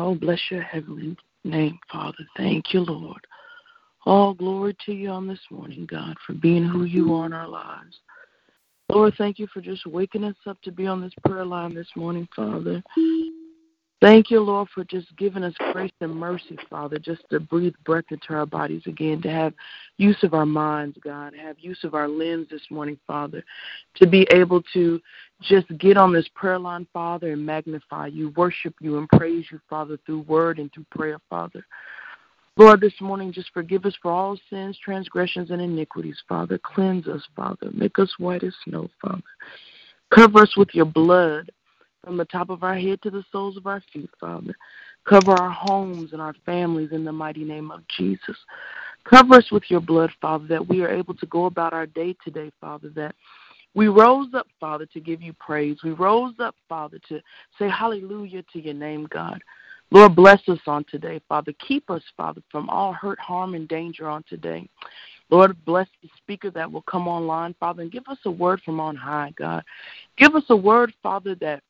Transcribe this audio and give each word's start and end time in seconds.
Oh, 0.00 0.14
bless 0.14 0.40
your 0.50 0.62
heavenly 0.62 1.14
name, 1.44 1.78
Father. 1.92 2.24
Thank 2.36 2.72
you, 2.72 2.80
Lord. 2.80 3.20
All 4.06 4.32
glory 4.32 4.74
to 4.86 4.92
you 4.92 5.10
on 5.10 5.28
this 5.28 5.40
morning, 5.50 5.86
God, 5.86 6.16
for 6.26 6.32
being 6.32 6.64
who 6.64 6.84
you 6.84 7.12
are 7.14 7.26
in 7.26 7.34
our 7.34 7.48
lives. 7.48 7.98
Lord, 8.88 9.14
thank 9.18 9.38
you 9.38 9.46
for 9.52 9.60
just 9.60 9.86
waking 9.86 10.24
us 10.24 10.36
up 10.46 10.60
to 10.62 10.72
be 10.72 10.86
on 10.86 11.02
this 11.02 11.12
prayer 11.26 11.44
line 11.44 11.74
this 11.74 11.90
morning, 11.94 12.26
Father. 12.34 12.82
Thank 14.00 14.30
you, 14.30 14.40
Lord, 14.40 14.68
for 14.74 14.82
just 14.82 15.14
giving 15.18 15.44
us 15.44 15.52
grace 15.72 15.92
and 16.00 16.16
mercy, 16.16 16.58
Father, 16.70 16.98
just 16.98 17.22
to 17.28 17.38
breathe 17.38 17.74
breath 17.84 18.06
into 18.10 18.32
our 18.32 18.46
bodies 18.46 18.82
again, 18.86 19.20
to 19.20 19.28
have 19.30 19.52
use 19.98 20.16
of 20.22 20.32
our 20.32 20.46
minds, 20.46 20.96
God, 21.04 21.34
have 21.34 21.58
use 21.58 21.80
of 21.84 21.94
our 21.94 22.08
limbs 22.08 22.48
this 22.50 22.62
morning, 22.70 22.98
Father, 23.06 23.44
to 23.96 24.06
be 24.06 24.26
able 24.30 24.62
to 24.72 25.02
just 25.42 25.66
get 25.76 25.98
on 25.98 26.14
this 26.14 26.26
prayer 26.34 26.58
line, 26.58 26.86
Father, 26.94 27.32
and 27.32 27.44
magnify 27.44 28.06
you, 28.06 28.30
worship 28.36 28.74
you, 28.80 28.96
and 28.96 29.06
praise 29.10 29.44
you, 29.52 29.60
Father, 29.68 29.98
through 30.06 30.20
word 30.20 30.58
and 30.58 30.72
through 30.72 30.86
prayer, 30.90 31.18
Father. 31.28 31.62
Lord, 32.56 32.80
this 32.80 32.98
morning, 33.02 33.32
just 33.32 33.50
forgive 33.52 33.84
us 33.84 33.96
for 34.00 34.10
all 34.10 34.38
sins, 34.48 34.78
transgressions, 34.82 35.50
and 35.50 35.60
iniquities, 35.60 36.22
Father. 36.26 36.58
Cleanse 36.58 37.06
us, 37.06 37.22
Father. 37.36 37.68
Make 37.72 37.98
us 37.98 38.12
white 38.18 38.44
as 38.44 38.54
snow, 38.64 38.88
Father. 39.02 39.22
Cover 40.10 40.40
us 40.40 40.56
with 40.56 40.70
your 40.72 40.86
blood 40.86 41.50
from 42.04 42.16
the 42.16 42.24
top 42.24 42.50
of 42.50 42.62
our 42.62 42.76
head 42.76 43.00
to 43.02 43.10
the 43.10 43.24
soles 43.30 43.56
of 43.56 43.66
our 43.66 43.82
feet, 43.92 44.10
Father. 44.18 44.54
Cover 45.08 45.32
our 45.32 45.50
homes 45.50 46.12
and 46.12 46.20
our 46.20 46.34
families 46.44 46.92
in 46.92 47.04
the 47.04 47.12
mighty 47.12 47.44
name 47.44 47.70
of 47.70 47.86
Jesus. 47.88 48.36
Cover 49.04 49.36
us 49.36 49.50
with 49.50 49.64
your 49.68 49.80
blood, 49.80 50.10
Father, 50.20 50.46
that 50.46 50.68
we 50.68 50.82
are 50.82 50.90
able 50.90 51.14
to 51.14 51.26
go 51.26 51.46
about 51.46 51.72
our 51.72 51.86
day 51.86 52.14
today, 52.22 52.50
Father, 52.60 52.90
that 52.90 53.14
we 53.74 53.88
rose 53.88 54.28
up, 54.34 54.46
Father, 54.58 54.86
to 54.86 55.00
give 55.00 55.22
you 55.22 55.32
praise. 55.34 55.78
We 55.82 55.92
rose 55.92 56.34
up, 56.38 56.54
Father, 56.68 56.98
to 57.08 57.20
say 57.58 57.68
hallelujah 57.68 58.42
to 58.52 58.60
your 58.60 58.74
name, 58.74 59.06
God. 59.10 59.40
Lord, 59.90 60.14
bless 60.14 60.40
us 60.48 60.58
on 60.66 60.84
today, 60.84 61.20
Father. 61.28 61.52
Keep 61.66 61.90
us, 61.90 62.02
Father, 62.16 62.42
from 62.50 62.68
all 62.68 62.92
hurt, 62.92 63.18
harm, 63.18 63.54
and 63.54 63.66
danger 63.66 64.08
on 64.08 64.22
today. 64.28 64.68
Lord, 65.30 65.56
bless 65.64 65.88
the 66.02 66.08
speaker 66.16 66.50
that 66.50 66.70
will 66.70 66.82
come 66.82 67.06
online, 67.08 67.54
Father, 67.58 67.82
and 67.82 67.92
give 67.92 68.06
us 68.08 68.18
a 68.24 68.30
word 68.30 68.60
from 68.64 68.80
on 68.80 68.96
high, 68.96 69.32
God. 69.36 69.64
Give 70.16 70.34
us 70.34 70.44
a 70.50 70.56
word, 70.56 70.92
Father, 71.02 71.34
that 71.36 71.62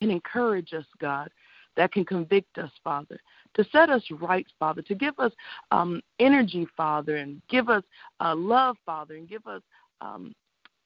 can 0.00 0.10
encourage 0.10 0.72
us, 0.72 0.84
God, 1.00 1.30
that 1.76 1.92
can 1.92 2.04
convict 2.04 2.58
us, 2.58 2.70
Father, 2.82 3.18
to 3.54 3.64
set 3.72 3.90
us 3.90 4.02
right, 4.10 4.46
Father, 4.58 4.82
to 4.82 4.94
give 4.94 5.18
us 5.18 5.32
um, 5.70 6.00
energy, 6.18 6.66
Father, 6.76 7.16
and 7.16 7.40
give 7.48 7.68
us 7.68 7.82
uh, 8.20 8.34
love, 8.34 8.76
Father, 8.84 9.14
and 9.14 9.28
give 9.28 9.46
us 9.46 9.62
um, 10.00 10.34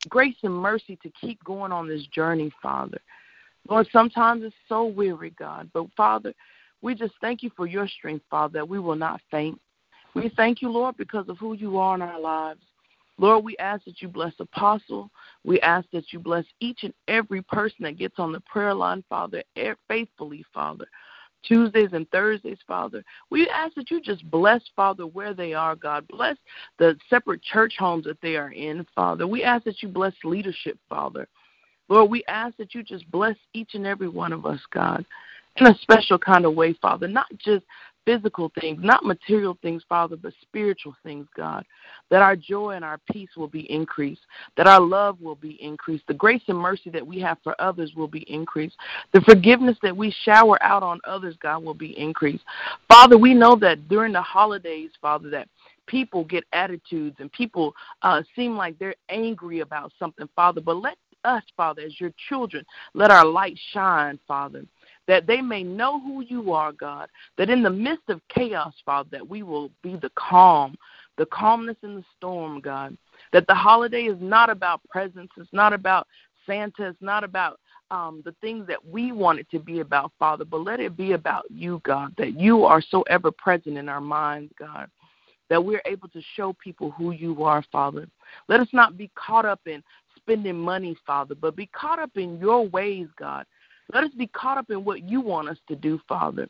grace 0.08 0.36
and 0.42 0.54
mercy 0.54 0.98
to 1.02 1.10
keep 1.20 1.42
going 1.44 1.72
on 1.72 1.88
this 1.88 2.06
journey, 2.06 2.50
Father. 2.62 2.98
Lord, 3.68 3.88
sometimes 3.92 4.44
it's 4.44 4.54
so 4.68 4.84
weary, 4.84 5.34
God, 5.38 5.70
but 5.72 5.86
Father, 5.96 6.34
we 6.82 6.94
just 6.94 7.14
thank 7.20 7.42
you 7.42 7.50
for 7.56 7.66
your 7.66 7.88
strength, 7.88 8.24
Father, 8.30 8.58
that 8.58 8.68
we 8.68 8.78
will 8.78 8.96
not 8.96 9.20
faint. 9.30 9.58
We 10.14 10.30
thank 10.36 10.60
you, 10.60 10.70
Lord, 10.70 10.96
because 10.96 11.28
of 11.28 11.38
who 11.38 11.54
you 11.54 11.78
are 11.78 11.94
in 11.94 12.02
our 12.02 12.20
lives. 12.20 12.60
Lord, 13.18 13.44
we 13.44 13.56
ask 13.58 13.84
that 13.84 14.02
you 14.02 14.08
bless 14.08 14.32
Apostle. 14.40 15.10
We 15.44 15.60
ask 15.60 15.86
that 15.92 16.12
you 16.12 16.18
bless 16.18 16.44
each 16.60 16.80
and 16.82 16.94
every 17.06 17.42
person 17.42 17.78
that 17.80 17.98
gets 17.98 18.18
on 18.18 18.32
the 18.32 18.40
prayer 18.40 18.74
line, 18.74 19.04
Father, 19.08 19.42
faithfully, 19.88 20.44
Father. 20.52 20.86
Tuesdays 21.44 21.90
and 21.92 22.10
Thursdays, 22.10 22.58
Father. 22.66 23.04
We 23.30 23.48
ask 23.48 23.74
that 23.74 23.90
you 23.90 24.00
just 24.00 24.28
bless, 24.30 24.62
Father, 24.74 25.06
where 25.06 25.34
they 25.34 25.52
are, 25.52 25.76
God. 25.76 26.08
Bless 26.08 26.36
the 26.78 26.96
separate 27.10 27.42
church 27.42 27.74
homes 27.78 28.04
that 28.04 28.20
they 28.20 28.36
are 28.36 28.50
in, 28.50 28.86
Father. 28.94 29.26
We 29.26 29.44
ask 29.44 29.64
that 29.64 29.82
you 29.82 29.88
bless 29.88 30.14
leadership, 30.24 30.78
Father. 30.88 31.28
Lord, 31.88 32.10
we 32.10 32.24
ask 32.28 32.56
that 32.56 32.74
you 32.74 32.82
just 32.82 33.10
bless 33.10 33.36
each 33.52 33.74
and 33.74 33.86
every 33.86 34.08
one 34.08 34.32
of 34.32 34.46
us, 34.46 34.60
God, 34.72 35.04
in 35.56 35.66
a 35.66 35.74
special 35.82 36.18
kind 36.18 36.46
of 36.46 36.54
way, 36.54 36.72
Father. 36.80 37.06
Not 37.06 37.26
just 37.38 37.64
physical 38.04 38.52
things, 38.60 38.80
not 38.82 39.04
material 39.04 39.58
things, 39.62 39.82
Father, 39.88 40.16
but 40.16 40.32
spiritual 40.42 40.94
things, 41.02 41.26
God. 41.36 41.64
That 42.10 42.22
our 42.22 42.36
joy 42.36 42.72
and 42.72 42.84
our 42.84 42.98
peace 43.10 43.30
will 43.36 43.48
be 43.48 43.70
increased, 43.70 44.22
that 44.56 44.66
our 44.66 44.80
love 44.80 45.20
will 45.20 45.34
be 45.34 45.62
increased, 45.62 46.04
the 46.06 46.14
grace 46.14 46.42
and 46.48 46.58
mercy 46.58 46.90
that 46.90 47.06
we 47.06 47.20
have 47.20 47.38
for 47.42 47.54
others 47.60 47.92
will 47.94 48.08
be 48.08 48.30
increased, 48.30 48.76
the 49.12 49.20
forgiveness 49.22 49.76
that 49.82 49.96
we 49.96 50.14
shower 50.24 50.62
out 50.62 50.82
on 50.82 51.00
others, 51.04 51.36
God, 51.40 51.64
will 51.64 51.74
be 51.74 51.98
increased. 51.98 52.44
Father, 52.88 53.18
we 53.18 53.34
know 53.34 53.56
that 53.56 53.88
during 53.88 54.12
the 54.12 54.22
holidays, 54.22 54.90
Father, 55.00 55.30
that 55.30 55.48
people 55.86 56.24
get 56.24 56.44
attitudes 56.52 57.16
and 57.18 57.30
people 57.32 57.74
uh, 58.02 58.22
seem 58.34 58.56
like 58.56 58.78
they're 58.78 58.94
angry 59.08 59.60
about 59.60 59.92
something, 59.98 60.28
Father, 60.34 60.60
but 60.60 60.76
let 60.76 60.96
us, 61.24 61.42
Father, 61.56 61.82
as 61.82 61.98
your 62.00 62.12
children, 62.28 62.64
let 62.92 63.10
our 63.10 63.24
light 63.24 63.58
shine, 63.72 64.18
Father 64.26 64.64
that 65.06 65.26
they 65.26 65.40
may 65.40 65.62
know 65.62 66.00
who 66.00 66.22
you 66.22 66.52
are, 66.52 66.72
God, 66.72 67.08
that 67.36 67.50
in 67.50 67.62
the 67.62 67.70
midst 67.70 68.08
of 68.08 68.20
chaos, 68.28 68.74
Father, 68.84 69.08
that 69.12 69.28
we 69.28 69.42
will 69.42 69.70
be 69.82 69.96
the 69.96 70.10
calm, 70.16 70.76
the 71.18 71.26
calmness 71.26 71.76
in 71.82 71.96
the 71.96 72.04
storm, 72.16 72.60
God, 72.60 72.96
that 73.32 73.46
the 73.46 73.54
holiday 73.54 74.04
is 74.04 74.18
not 74.20 74.50
about 74.50 74.80
presents, 74.88 75.32
it's 75.36 75.52
not 75.52 75.72
about 75.72 76.06
Santa, 76.46 76.88
it's 76.88 77.02
not 77.02 77.24
about 77.24 77.58
um, 77.90 78.22
the 78.24 78.34
things 78.40 78.66
that 78.66 78.84
we 78.84 79.12
want 79.12 79.38
it 79.38 79.48
to 79.50 79.58
be 79.58 79.80
about, 79.80 80.12
Father, 80.18 80.44
but 80.44 80.62
let 80.62 80.80
it 80.80 80.96
be 80.96 81.12
about 81.12 81.44
you, 81.50 81.80
God, 81.84 82.12
that 82.18 82.38
you 82.38 82.64
are 82.64 82.82
so 82.82 83.02
ever 83.02 83.30
present 83.30 83.76
in 83.76 83.88
our 83.88 84.00
minds, 84.00 84.52
God, 84.58 84.88
that 85.50 85.62
we're 85.62 85.82
able 85.86 86.08
to 86.08 86.22
show 86.34 86.54
people 86.54 86.90
who 86.90 87.12
you 87.12 87.44
are, 87.44 87.62
Father. 87.70 88.08
Let 88.48 88.60
us 88.60 88.68
not 88.72 88.96
be 88.96 89.10
caught 89.14 89.44
up 89.44 89.60
in 89.66 89.82
spending 90.16 90.58
money, 90.58 90.96
Father, 91.06 91.34
but 91.34 91.56
be 91.56 91.66
caught 91.66 91.98
up 91.98 92.16
in 92.16 92.38
your 92.38 92.66
ways, 92.66 93.08
God, 93.18 93.44
let 93.92 94.04
us 94.04 94.10
be 94.16 94.26
caught 94.28 94.58
up 94.58 94.70
in 94.70 94.84
what 94.84 95.02
you 95.02 95.20
want 95.20 95.48
us 95.48 95.58
to 95.68 95.76
do, 95.76 96.00
Father. 96.08 96.48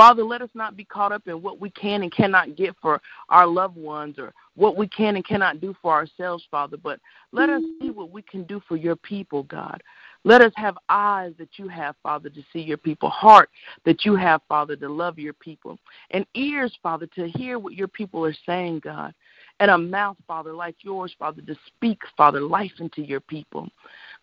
Father, 0.00 0.22
let 0.22 0.40
us 0.40 0.48
not 0.54 0.78
be 0.78 0.84
caught 0.86 1.12
up 1.12 1.28
in 1.28 1.42
what 1.42 1.60
we 1.60 1.68
can 1.68 2.02
and 2.02 2.10
cannot 2.10 2.56
get 2.56 2.74
for 2.80 3.02
our 3.28 3.46
loved 3.46 3.76
ones 3.76 4.18
or 4.18 4.32
what 4.56 4.74
we 4.74 4.88
can 4.88 5.16
and 5.16 5.26
cannot 5.26 5.60
do 5.60 5.76
for 5.82 5.92
ourselves, 5.92 6.42
Father, 6.50 6.78
but 6.78 6.98
let 7.32 7.50
us 7.50 7.62
see 7.82 7.90
what 7.90 8.10
we 8.10 8.22
can 8.22 8.44
do 8.44 8.62
for 8.66 8.76
your 8.78 8.96
people, 8.96 9.42
God. 9.42 9.82
Let 10.24 10.40
us 10.40 10.52
have 10.56 10.78
eyes 10.88 11.34
that 11.38 11.58
you 11.58 11.68
have, 11.68 11.96
Father, 12.02 12.30
to 12.30 12.42
see 12.50 12.60
your 12.60 12.78
people, 12.78 13.10
heart 13.10 13.50
that 13.84 14.06
you 14.06 14.16
have, 14.16 14.40
Father, 14.48 14.74
to 14.76 14.88
love 14.88 15.18
your 15.18 15.34
people, 15.34 15.78
and 16.12 16.24
ears, 16.34 16.74
Father, 16.82 17.06
to 17.16 17.28
hear 17.28 17.58
what 17.58 17.74
your 17.74 17.88
people 17.88 18.24
are 18.24 18.36
saying, 18.46 18.80
God, 18.82 19.12
and 19.60 19.70
a 19.70 19.76
mouth, 19.76 20.16
Father, 20.26 20.54
like 20.54 20.76
yours, 20.80 21.14
Father, 21.18 21.42
to 21.42 21.56
speak, 21.66 22.00
Father, 22.16 22.40
life 22.40 22.72
into 22.78 23.02
your 23.02 23.20
people. 23.20 23.68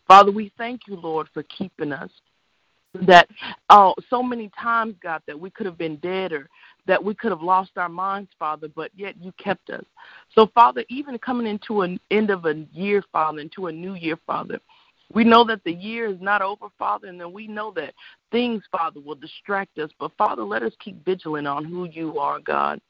Father, 0.07 0.31
we 0.31 0.51
thank 0.57 0.81
you, 0.87 0.95
Lord, 0.95 1.27
for 1.35 1.43
keeping 1.43 1.91
us 1.91 2.09
that 3.05 3.27
oh 3.69 3.93
so 4.09 4.23
many 4.23 4.49
times 4.59 4.95
god 5.01 5.21
that 5.27 5.39
we 5.39 5.49
could 5.49 5.65
have 5.65 5.77
been 5.77 5.97
dead 5.97 6.31
or 6.31 6.49
that 6.85 7.03
we 7.03 7.13
could 7.13 7.31
have 7.31 7.41
lost 7.41 7.71
our 7.77 7.89
minds 7.89 8.29
father 8.39 8.67
but 8.75 8.91
yet 8.95 9.15
you 9.21 9.31
kept 9.33 9.69
us. 9.69 9.83
So 10.33 10.47
father 10.53 10.83
even 10.89 11.17
coming 11.19 11.47
into 11.47 11.81
an 11.81 11.99
end 12.11 12.29
of 12.29 12.45
a 12.45 12.65
year 12.73 13.03
father 13.11 13.39
into 13.39 13.67
a 13.67 13.71
new 13.71 13.95
year 13.95 14.17
father 14.25 14.59
we 15.13 15.23
know 15.23 15.45
that 15.45 15.63
the 15.63 15.71
year 15.71 16.07
is 16.07 16.19
not 16.19 16.41
over 16.41 16.67
father 16.77 17.07
and 17.07 17.19
then 17.19 17.31
we 17.31 17.47
know 17.47 17.71
that 17.75 17.93
things 18.31 18.63
father 18.71 18.99
will 18.99 19.15
distract 19.15 19.77
us. 19.79 19.89
But 19.99 20.11
father 20.17 20.43
let 20.43 20.63
us 20.63 20.73
keep 20.83 21.03
vigilant 21.05 21.47
on 21.47 21.63
who 21.65 21.85
you 21.85 22.19
are 22.19 22.39
god 22.39 22.81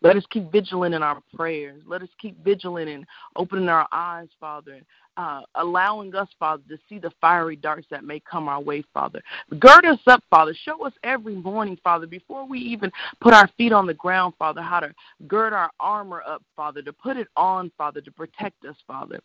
let 0.00 0.16
us 0.16 0.24
keep 0.30 0.50
vigilant 0.52 0.94
in 0.94 1.02
our 1.02 1.20
prayers. 1.34 1.82
Let 1.86 2.02
us 2.02 2.08
keep 2.20 2.42
vigilant 2.44 2.88
in 2.88 3.04
opening 3.36 3.68
our 3.68 3.86
eyes, 3.90 4.28
Father, 4.38 4.80
uh, 5.16 5.40
allowing 5.56 6.14
us, 6.14 6.28
Father, 6.38 6.62
to 6.68 6.78
see 6.88 6.98
the 6.98 7.10
fiery 7.20 7.56
darts 7.56 7.88
that 7.90 8.04
may 8.04 8.20
come 8.20 8.48
our 8.48 8.60
way, 8.60 8.84
Father. 8.94 9.20
Gird 9.58 9.84
us 9.84 9.98
up, 10.06 10.22
Father. 10.30 10.54
Show 10.64 10.84
us 10.86 10.92
every 11.02 11.34
morning, 11.34 11.76
Father, 11.82 12.06
before 12.06 12.46
we 12.46 12.60
even 12.60 12.92
put 13.20 13.34
our 13.34 13.48
feet 13.58 13.72
on 13.72 13.86
the 13.86 13.94
ground, 13.94 14.34
Father, 14.38 14.62
how 14.62 14.80
to 14.80 14.94
gird 15.26 15.52
our 15.52 15.70
armor 15.80 16.22
up, 16.26 16.42
Father, 16.54 16.80
to 16.82 16.92
put 16.92 17.16
it 17.16 17.28
on, 17.36 17.72
Father, 17.76 18.00
to 18.00 18.12
protect 18.12 18.64
us, 18.64 18.76
Father. 18.86 19.18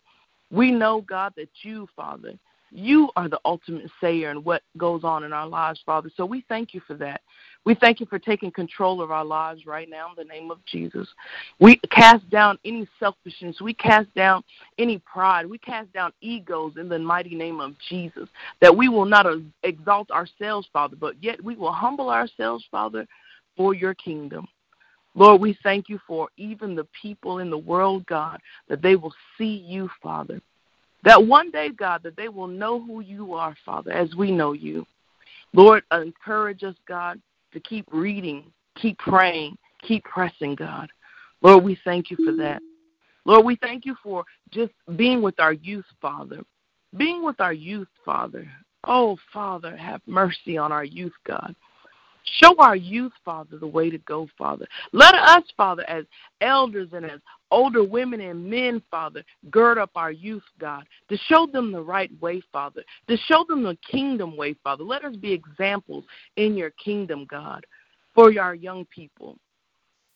We 0.50 0.72
know, 0.72 1.02
God, 1.02 1.32
that 1.36 1.50
you, 1.62 1.88
Father, 1.94 2.34
you 2.72 3.10
are 3.14 3.28
the 3.28 3.40
ultimate 3.44 3.90
sayer 4.00 4.30
in 4.30 4.38
what 4.38 4.62
goes 4.76 5.04
on 5.04 5.22
in 5.22 5.32
our 5.32 5.46
lives, 5.46 5.80
Father. 5.86 6.10
So 6.16 6.26
we 6.26 6.44
thank 6.48 6.74
you 6.74 6.80
for 6.86 6.94
that. 6.94 7.20
We 7.64 7.74
thank 7.74 7.98
you 7.98 8.06
for 8.06 8.18
taking 8.18 8.50
control 8.50 9.00
of 9.00 9.10
our 9.10 9.24
lives 9.24 9.66
right 9.66 9.88
now 9.88 10.08
in 10.10 10.14
the 10.16 10.32
name 10.32 10.50
of 10.50 10.58
Jesus. 10.66 11.08
We 11.60 11.76
cast 11.90 12.28
down 12.28 12.58
any 12.64 12.86
selfishness. 13.00 13.60
We 13.60 13.72
cast 13.74 14.12
down 14.14 14.44
any 14.78 14.98
pride. 14.98 15.46
We 15.46 15.58
cast 15.58 15.92
down 15.92 16.12
egos 16.20 16.74
in 16.76 16.88
the 16.88 16.98
mighty 16.98 17.34
name 17.34 17.60
of 17.60 17.74
Jesus. 17.88 18.28
That 18.60 18.76
we 18.76 18.88
will 18.88 19.06
not 19.06 19.26
exalt 19.62 20.10
ourselves, 20.10 20.68
Father, 20.72 20.96
but 20.96 21.14
yet 21.22 21.42
we 21.42 21.56
will 21.56 21.72
humble 21.72 22.10
ourselves, 22.10 22.64
Father, 22.70 23.06
for 23.56 23.72
your 23.72 23.94
kingdom. 23.94 24.46
Lord, 25.14 25.40
we 25.40 25.56
thank 25.62 25.88
you 25.88 26.00
for 26.06 26.28
even 26.36 26.74
the 26.74 26.86
people 27.00 27.38
in 27.38 27.48
the 27.48 27.56
world, 27.58 28.04
God, 28.06 28.40
that 28.68 28.82
they 28.82 28.96
will 28.96 29.14
see 29.38 29.64
you, 29.66 29.88
Father. 30.02 30.40
That 31.04 31.24
one 31.24 31.50
day, 31.50 31.70
God, 31.70 32.02
that 32.02 32.16
they 32.16 32.28
will 32.28 32.46
know 32.46 32.80
who 32.80 33.00
you 33.00 33.34
are, 33.34 33.56
Father, 33.64 33.92
as 33.92 34.14
we 34.16 34.32
know 34.32 34.52
you. 34.52 34.86
Lord, 35.52 35.84
encourage 35.92 36.64
us, 36.64 36.74
God, 36.88 37.20
to 37.54 37.60
keep 37.60 37.86
reading, 37.90 38.52
keep 38.76 38.98
praying, 38.98 39.56
keep 39.82 40.04
pressing, 40.04 40.54
God. 40.54 40.90
Lord, 41.40 41.64
we 41.64 41.78
thank 41.84 42.10
you 42.10 42.18
for 42.24 42.32
that. 42.36 42.60
Lord, 43.24 43.44
we 43.46 43.56
thank 43.56 43.86
you 43.86 43.96
for 44.02 44.24
just 44.50 44.72
being 44.96 45.22
with 45.22 45.40
our 45.40 45.54
youth, 45.54 45.86
Father. 46.00 46.42
Being 46.96 47.24
with 47.24 47.40
our 47.40 47.52
youth, 47.52 47.88
Father. 48.04 48.46
Oh, 48.86 49.16
Father, 49.32 49.76
have 49.76 50.02
mercy 50.06 50.58
on 50.58 50.72
our 50.72 50.84
youth, 50.84 51.14
God. 51.26 51.54
Show 52.40 52.56
our 52.58 52.76
youth, 52.76 53.12
Father, 53.24 53.58
the 53.58 53.66
way 53.66 53.90
to 53.90 53.98
go, 53.98 54.26
Father. 54.38 54.66
Let 54.92 55.14
us, 55.14 55.42
Father, 55.56 55.88
as 55.88 56.04
elders 56.40 56.88
and 56.92 57.04
as 57.04 57.20
older 57.50 57.84
women 57.84 58.20
and 58.20 58.48
men, 58.48 58.82
Father, 58.90 59.22
gird 59.50 59.78
up 59.78 59.90
our 59.94 60.10
youth, 60.10 60.42
God, 60.58 60.84
to 61.08 61.16
show 61.28 61.46
them 61.46 61.70
the 61.70 61.82
right 61.82 62.10
way, 62.20 62.42
Father, 62.52 62.82
to 63.08 63.16
show 63.28 63.44
them 63.48 63.62
the 63.62 63.76
kingdom 63.90 64.36
way, 64.36 64.54
Father. 64.64 64.84
Let 64.84 65.04
us 65.04 65.16
be 65.16 65.32
examples 65.32 66.04
in 66.36 66.56
your 66.56 66.70
kingdom, 66.70 67.26
God, 67.28 67.64
for 68.14 68.32
our 68.40 68.54
young 68.54 68.86
people. 68.86 69.38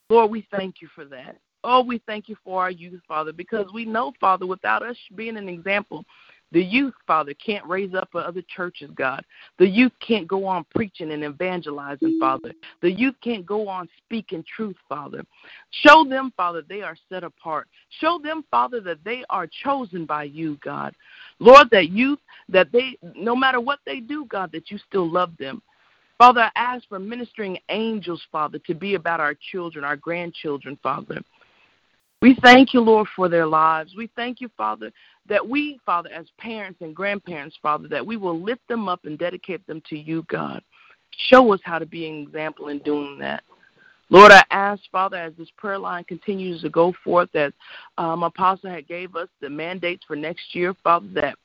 Lord, 0.09 0.31
we 0.31 0.47
thank 0.51 0.81
you 0.81 0.87
for 0.95 1.05
that. 1.05 1.37
Oh, 1.63 1.83
we 1.83 2.01
thank 2.07 2.29
you 2.29 2.35
for 2.43 2.61
our 2.61 2.71
youth, 2.71 3.01
Father, 3.07 3.33
because 3.33 3.67
we 3.73 3.85
know, 3.85 4.13
Father, 4.19 4.47
without 4.47 4.81
us 4.81 4.95
being 5.15 5.37
an 5.37 5.49
example, 5.49 6.05
the 6.51 6.63
youth, 6.63 6.95
Father, 7.05 7.33
can't 7.33 7.65
raise 7.65 7.93
up 7.93 8.09
other 8.15 8.41
churches, 8.55 8.89
God. 8.95 9.23
The 9.59 9.67
youth 9.67 9.91
can't 10.05 10.27
go 10.27 10.45
on 10.45 10.65
preaching 10.73 11.11
and 11.11 11.23
evangelizing, 11.23 12.17
Father. 12.19 12.53
The 12.81 12.91
youth 12.91 13.15
can't 13.23 13.45
go 13.45 13.67
on 13.67 13.87
speaking 14.05 14.43
truth, 14.55 14.75
Father. 14.87 15.23
Show 15.69 16.05
them, 16.09 16.33
Father, 16.35 16.63
they 16.67 16.81
are 16.81 16.97
set 17.07 17.23
apart. 17.23 17.67
Show 17.99 18.19
them, 18.23 18.43
Father, 18.49 18.81
that 18.81 19.03
they 19.03 19.23
are 19.29 19.47
chosen 19.63 20.05
by 20.05 20.23
you, 20.23 20.57
God. 20.63 20.95
Lord, 21.37 21.69
that 21.71 21.89
youth, 21.89 22.19
that 22.49 22.71
they, 22.71 22.97
no 23.15 23.35
matter 23.35 23.59
what 23.59 23.79
they 23.85 23.99
do, 23.99 24.25
God, 24.25 24.51
that 24.51 24.71
you 24.71 24.79
still 24.87 25.09
love 25.09 25.31
them. 25.37 25.61
Father, 26.17 26.41
I 26.41 26.51
ask 26.55 26.87
for 26.89 26.99
ministering 26.99 27.57
angels, 27.69 28.21
Father, 28.31 28.59
to 28.65 28.73
be 28.73 28.95
about 28.95 29.21
our 29.21 29.35
children, 29.51 29.85
our 29.85 29.95
grandchildren, 29.95 30.77
Father. 30.81 31.21
We 32.21 32.37
thank 32.41 32.73
you, 32.73 32.81
Lord, 32.81 33.07
for 33.15 33.29
their 33.29 33.45
lives. 33.45 33.93
We 33.95 34.09
thank 34.15 34.41
you, 34.41 34.49
Father, 34.57 34.91
that 35.27 35.47
we, 35.47 35.79
Father, 35.85 36.09
as 36.13 36.25
parents 36.37 36.81
and 36.81 36.93
grandparents, 36.93 37.57
Father, 37.61 37.87
that 37.87 38.05
we 38.05 38.17
will 38.17 38.39
lift 38.41 38.67
them 38.67 38.89
up 38.89 39.05
and 39.05 39.17
dedicate 39.17 39.65
them 39.67 39.81
to 39.89 39.97
you, 39.97 40.25
God. 40.27 40.61
Show 41.29 41.53
us 41.53 41.61
how 41.63 41.79
to 41.79 41.85
be 41.85 42.09
an 42.09 42.15
example 42.15 42.67
in 42.67 42.79
doing 42.79 43.17
that. 43.19 43.43
Lord, 44.09 44.31
I 44.31 44.43
ask, 44.51 44.81
Father, 44.91 45.17
as 45.17 45.33
this 45.37 45.51
prayer 45.55 45.77
line 45.77 46.03
continues 46.03 46.61
to 46.61 46.69
go 46.69 46.93
forth, 47.03 47.33
as 47.35 47.53
um, 47.97 48.23
Apostle 48.23 48.69
had 48.69 48.87
gave 48.87 49.15
us 49.15 49.29
the 49.39 49.49
mandates 49.49 50.03
for 50.05 50.15
next 50.15 50.53
year, 50.55 50.75
Father, 50.83 51.07
that 51.13 51.35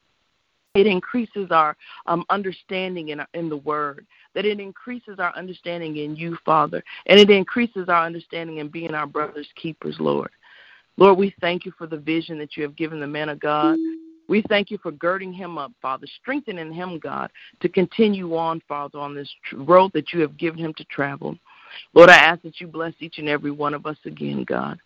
it 0.75 0.87
increases 0.89 1.49
our 1.51 1.77
um, 2.07 2.25
understanding 2.31 3.11
in, 3.11 3.21
in 3.35 3.49
the 3.49 3.59
Word, 3.59 4.07
that 4.35 4.45
it 4.45 4.59
increases 4.59 5.21
our 5.21 5.33
understanding 5.37 5.99
in 5.99 6.17
you, 6.17 6.37
Father, 6.45 6.83
and 7.07 7.21
it 7.21 7.31
increases 7.31 7.89
our 7.89 8.05
understanding 8.05 8.57
in 8.57 8.69
being 8.69 8.95
our 8.95 9.07
brother's 9.07 9.49
keepers, 9.55 9.97
Lord. 10.01 10.31
Lord, 10.97 11.19
we 11.19 11.35
thank 11.41 11.65
you 11.65 11.73
for 11.77 11.87
the 11.87 11.97
vision 11.97 12.39
that 12.39 12.57
you 12.57 12.63
have 12.63 12.77
given 12.77 13.01
the 13.01 13.07
man 13.07 13.29
of 13.29 13.41
God. 13.41 13.77
We 14.29 14.43
thank 14.49 14.71
you 14.71 14.79
for 14.79 14.91
girding 14.91 15.33
him 15.33 15.59
up, 15.59 15.73
Father, 15.83 16.07
strengthening 16.21 16.73
him, 16.73 16.99
God, 16.99 17.31
to 17.61 17.69
continue 17.69 18.37
on, 18.37 18.63
Father, 18.67 18.99
on 18.99 19.15
this 19.15 19.31
road 19.53 19.91
that 19.93 20.13
you 20.13 20.21
have 20.21 20.39
given 20.39 20.59
him 20.59 20.73
to 20.75 20.85
travel. 20.85 21.37
Lord, 21.93 22.11
I 22.11 22.17
ask 22.17 22.43
that 22.43 22.61
you 22.61 22.67
bless 22.67 22.95
each 23.01 23.19
and 23.19 23.29
every 23.29 23.51
one 23.51 23.75
of 23.75 23.87
us 23.87 23.99
again, 24.05 24.45
God. 24.45 24.79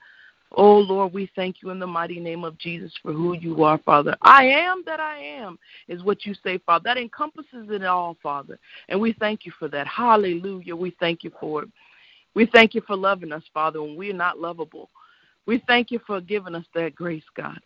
Oh, 0.52 0.78
Lord, 0.78 1.12
we 1.12 1.30
thank 1.36 1.56
you 1.62 1.70
in 1.70 1.78
the 1.78 1.86
mighty 1.86 2.18
name 2.18 2.42
of 2.42 2.56
Jesus 2.56 2.92
for 3.02 3.12
who 3.12 3.34
you 3.34 3.62
are, 3.64 3.78
Father. 3.78 4.16
I 4.22 4.44
am 4.46 4.82
that 4.86 4.98
I 4.98 5.18
am, 5.18 5.58
is 5.88 6.02
what 6.02 6.24
you 6.24 6.34
say, 6.42 6.58
Father. 6.58 6.84
That 6.84 6.96
encompasses 6.96 7.68
it 7.70 7.84
all, 7.84 8.16
Father. 8.22 8.58
And 8.88 8.98
we 8.98 9.12
thank 9.12 9.44
you 9.44 9.52
for 9.58 9.68
that. 9.68 9.86
Hallelujah. 9.86 10.74
We 10.74 10.96
thank 10.98 11.22
you 11.22 11.30
for 11.38 11.64
it. 11.64 11.68
We 12.34 12.46
thank 12.46 12.74
you 12.74 12.80
for 12.86 12.96
loving 12.96 13.30
us, 13.30 13.42
Father, 13.52 13.82
when 13.82 13.96
we 13.96 14.10
are 14.10 14.14
not 14.14 14.38
lovable. 14.38 14.88
We 15.48 15.64
thank 15.66 15.90
you 15.90 15.98
for 16.06 16.20
giving 16.20 16.54
us 16.54 16.66
that 16.74 16.94
grace, 16.94 17.24
God. 17.34 17.58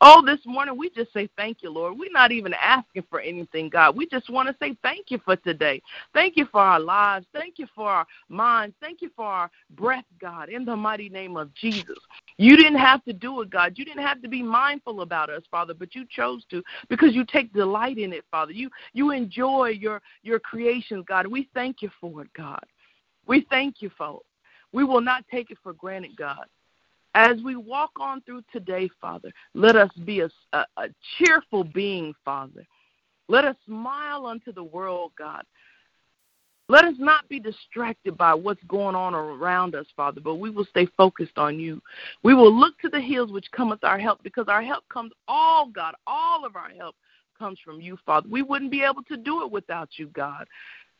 Oh, 0.00 0.20
this 0.26 0.40
morning 0.44 0.76
we 0.76 0.90
just 0.90 1.12
say 1.12 1.28
thank 1.36 1.62
you, 1.62 1.70
Lord. 1.70 1.96
We're 1.96 2.10
not 2.10 2.32
even 2.32 2.52
asking 2.54 3.04
for 3.08 3.20
anything, 3.20 3.68
God. 3.68 3.96
We 3.96 4.08
just 4.08 4.28
want 4.28 4.48
to 4.48 4.56
say 4.60 4.76
thank 4.82 5.12
you 5.12 5.20
for 5.24 5.36
today. 5.36 5.80
Thank 6.12 6.36
you 6.36 6.46
for 6.50 6.60
our 6.60 6.80
lives. 6.80 7.26
Thank 7.32 7.60
you 7.60 7.68
for 7.72 7.88
our 7.88 8.06
minds. 8.28 8.74
Thank 8.80 9.00
you 9.00 9.10
for 9.14 9.26
our 9.26 9.48
breath, 9.76 10.06
God, 10.20 10.48
in 10.48 10.64
the 10.64 10.74
mighty 10.74 11.08
name 11.08 11.36
of 11.36 11.54
Jesus. 11.54 11.98
You 12.36 12.56
didn't 12.56 12.80
have 12.80 13.04
to 13.04 13.12
do 13.12 13.42
it, 13.42 13.50
God. 13.50 13.74
You 13.76 13.84
didn't 13.84 14.02
have 14.02 14.20
to 14.22 14.28
be 14.28 14.42
mindful 14.42 15.02
about 15.02 15.30
us, 15.30 15.44
Father, 15.52 15.72
but 15.72 15.94
you 15.94 16.06
chose 16.10 16.44
to 16.50 16.64
because 16.88 17.14
you 17.14 17.24
take 17.24 17.52
delight 17.52 17.98
in 17.98 18.12
it, 18.12 18.24
Father. 18.32 18.50
You 18.50 18.70
you 18.92 19.12
enjoy 19.12 19.68
your 19.68 20.02
your 20.24 20.40
creations, 20.40 21.04
God. 21.06 21.28
We 21.28 21.48
thank 21.54 21.80
you 21.80 21.90
for 22.00 22.22
it, 22.22 22.32
God. 22.36 22.64
We 23.24 23.46
thank 23.50 23.82
you 23.82 23.90
for 23.96 24.16
it. 24.16 24.26
We 24.72 24.82
will 24.82 25.00
not 25.00 25.24
take 25.30 25.52
it 25.52 25.58
for 25.62 25.74
granted, 25.74 26.16
God. 26.16 26.46
As 27.14 27.40
we 27.42 27.56
walk 27.56 27.90
on 27.98 28.20
through 28.22 28.42
today, 28.52 28.88
Father, 29.00 29.32
let 29.54 29.74
us 29.76 29.90
be 30.04 30.20
a, 30.20 30.30
a, 30.52 30.64
a 30.76 30.88
cheerful 31.18 31.64
being, 31.64 32.14
Father. 32.24 32.64
Let 33.28 33.44
us 33.44 33.56
smile 33.66 34.26
unto 34.26 34.52
the 34.52 34.64
world, 34.64 35.12
God. 35.18 35.44
Let 36.68 36.84
us 36.84 36.94
not 36.98 37.28
be 37.28 37.40
distracted 37.40 38.16
by 38.16 38.32
what's 38.32 38.62
going 38.68 38.94
on 38.94 39.12
around 39.12 39.74
us, 39.74 39.86
Father, 39.96 40.20
but 40.20 40.36
we 40.36 40.50
will 40.50 40.66
stay 40.66 40.86
focused 40.96 41.36
on 41.36 41.58
you. 41.58 41.82
We 42.22 42.32
will 42.32 42.54
look 42.54 42.78
to 42.78 42.88
the 42.88 43.00
hills 43.00 43.32
which 43.32 43.50
cometh 43.50 43.82
our 43.82 43.98
help, 43.98 44.22
because 44.22 44.46
our 44.46 44.62
help 44.62 44.84
comes 44.88 45.10
all, 45.26 45.66
God, 45.66 45.94
all 46.06 46.44
of 46.44 46.54
our 46.54 46.70
help 46.70 46.94
comes 47.36 47.58
from 47.64 47.80
you, 47.80 47.98
Father. 48.06 48.28
We 48.30 48.42
wouldn't 48.42 48.70
be 48.70 48.84
able 48.84 49.02
to 49.04 49.16
do 49.16 49.42
it 49.42 49.50
without 49.50 49.88
you, 49.96 50.06
God. 50.08 50.46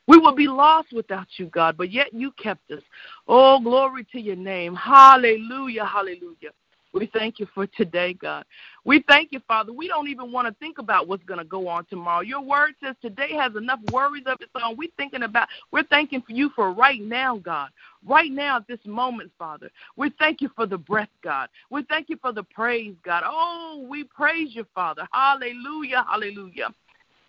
We 0.07 0.19
would 0.19 0.37
be 0.37 0.49
lost 0.49 0.93
without 0.93 1.27
you, 1.37 1.47
God, 1.47 1.77
but 1.77 1.93
yet 1.93 2.13
you 2.13 2.33
kept 2.33 2.71
us. 2.71 2.83
Oh, 3.29 3.61
glory 3.61 4.05
to 4.13 4.21
your 4.21 4.37
name. 4.37 4.75
Hallelujah, 4.75 5.85
hallelujah. 5.85 6.51
We 6.93 7.07
thank 7.15 7.39
you 7.39 7.47
for 7.55 7.67
today, 7.69 8.15
God. 8.15 8.45
We 8.85 9.05
thank 9.09 9.31
you, 9.31 9.41
Father. 9.47 9.73
We 9.73 9.87
don't 9.87 10.09
even 10.09 10.33
want 10.33 10.49
to 10.49 10.55
think 10.55 10.79
about 10.79 11.07
what's 11.07 11.23
going 11.25 11.39
to 11.39 11.45
go 11.45 11.69
on 11.69 11.85
tomorrow. 11.85 12.23
Your 12.23 12.41
word 12.41 12.73
says 12.83 12.97
today 13.01 13.33
has 13.39 13.55
enough 13.55 13.79
worries 13.85 14.25
of 14.27 14.39
its 14.41 14.51
own. 14.61 14.77
We're 14.77 14.89
thinking 14.97 15.23
about, 15.23 15.49
we're 15.71 15.85
thanking 15.85 16.23
for 16.23 16.33
you 16.33 16.51
for 16.57 16.73
right 16.73 17.01
now, 17.01 17.39
God. 17.39 17.69
Right 18.05 18.33
now 18.33 18.57
at 18.57 18.67
this 18.67 18.81
moment, 18.85 19.31
Father. 19.39 19.71
We 19.97 20.11
thank 20.19 20.41
you 20.41 20.51
for 20.57 20.67
the 20.67 20.79
breath, 20.79 21.11
God. 21.23 21.49
We 21.71 21.85
thank 21.85 22.09
you 22.09 22.17
for 22.21 22.33
the 22.33 22.43
praise, 22.43 22.95
God. 23.05 23.23
Oh, 23.25 23.87
we 23.89 24.05
praise 24.05 24.49
you, 24.53 24.67
Father. 24.75 25.07
Hallelujah, 25.13 26.05
hallelujah. 26.11 26.71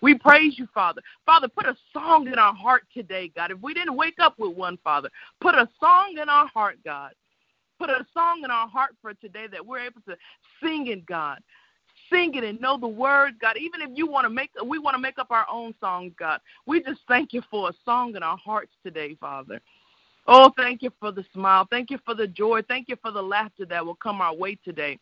We 0.02 0.18
praise 0.18 0.58
you, 0.58 0.68
Father. 0.74 1.02
Father, 1.26 1.48
put 1.48 1.66
a 1.66 1.76
song 1.94 2.28
in 2.28 2.40
our 2.40 2.54
heart 2.54 2.84
today, 2.94 3.32
God. 3.36 3.52
If 3.52 3.60
we 3.62 3.74
didn't 3.74 3.96
wake 3.96 4.20
up 4.20 4.38
with 4.40 4.56
one, 4.56 4.78
Father, 4.84 5.10
put 5.40 5.56
a 5.56 5.70
song 5.80 6.18
in 6.22 6.28
our 6.28 6.48
heart, 6.48 6.78
God. 6.84 7.12
Put 7.80 7.90
a 7.90 8.06
song 8.14 8.42
in 8.44 8.52
our 8.52 8.68
heart 8.68 8.96
for 9.02 9.14
today 9.14 9.46
that 9.52 9.66
we're 9.66 9.80
able 9.80 10.02
to 10.08 10.16
sing 10.62 10.88
it, 10.88 11.06
God. 11.06 11.40
Sing 12.12 12.36
it 12.36 12.44
and 12.44 12.60
know 12.60 12.78
the 12.78 12.88
words, 12.88 13.38
God. 13.40 13.58
Even 13.58 13.82
if 13.82 13.90
you 13.94 14.08
want 14.08 14.26
to 14.26 14.30
make, 14.30 14.52
we 14.66 14.80
want 14.80 14.96
to 14.96 15.02
make 15.02 15.18
up 15.18 15.32
our 15.32 15.46
own 15.52 15.74
songs, 15.80 16.14
God. 16.18 16.40
We 16.66 16.82
just 16.84 17.02
thank 17.08 17.32
you 17.34 17.42
for 17.50 17.70
a 17.70 17.74
song 17.86 18.16
in 18.16 18.24
our 18.24 18.38
hearts 18.38 18.74
today, 18.84 19.16
Father. 19.20 19.62
Oh, 20.28 20.52
thank 20.56 20.82
you 20.82 20.92
for 21.00 21.12
the 21.12 21.26
smile. 21.34 21.68
Thank 21.70 21.90
you 21.90 21.98
for 22.06 22.14
the 22.14 22.28
joy. 22.28 22.62
Thank 22.68 22.90
you 22.90 22.96
for 23.02 23.12
the 23.12 23.22
laughter 23.22 23.66
that 23.66 23.86
will 23.86 23.96
come 23.96 24.22
our 24.22 24.36
way 24.36 24.58
today. 24.64 25.00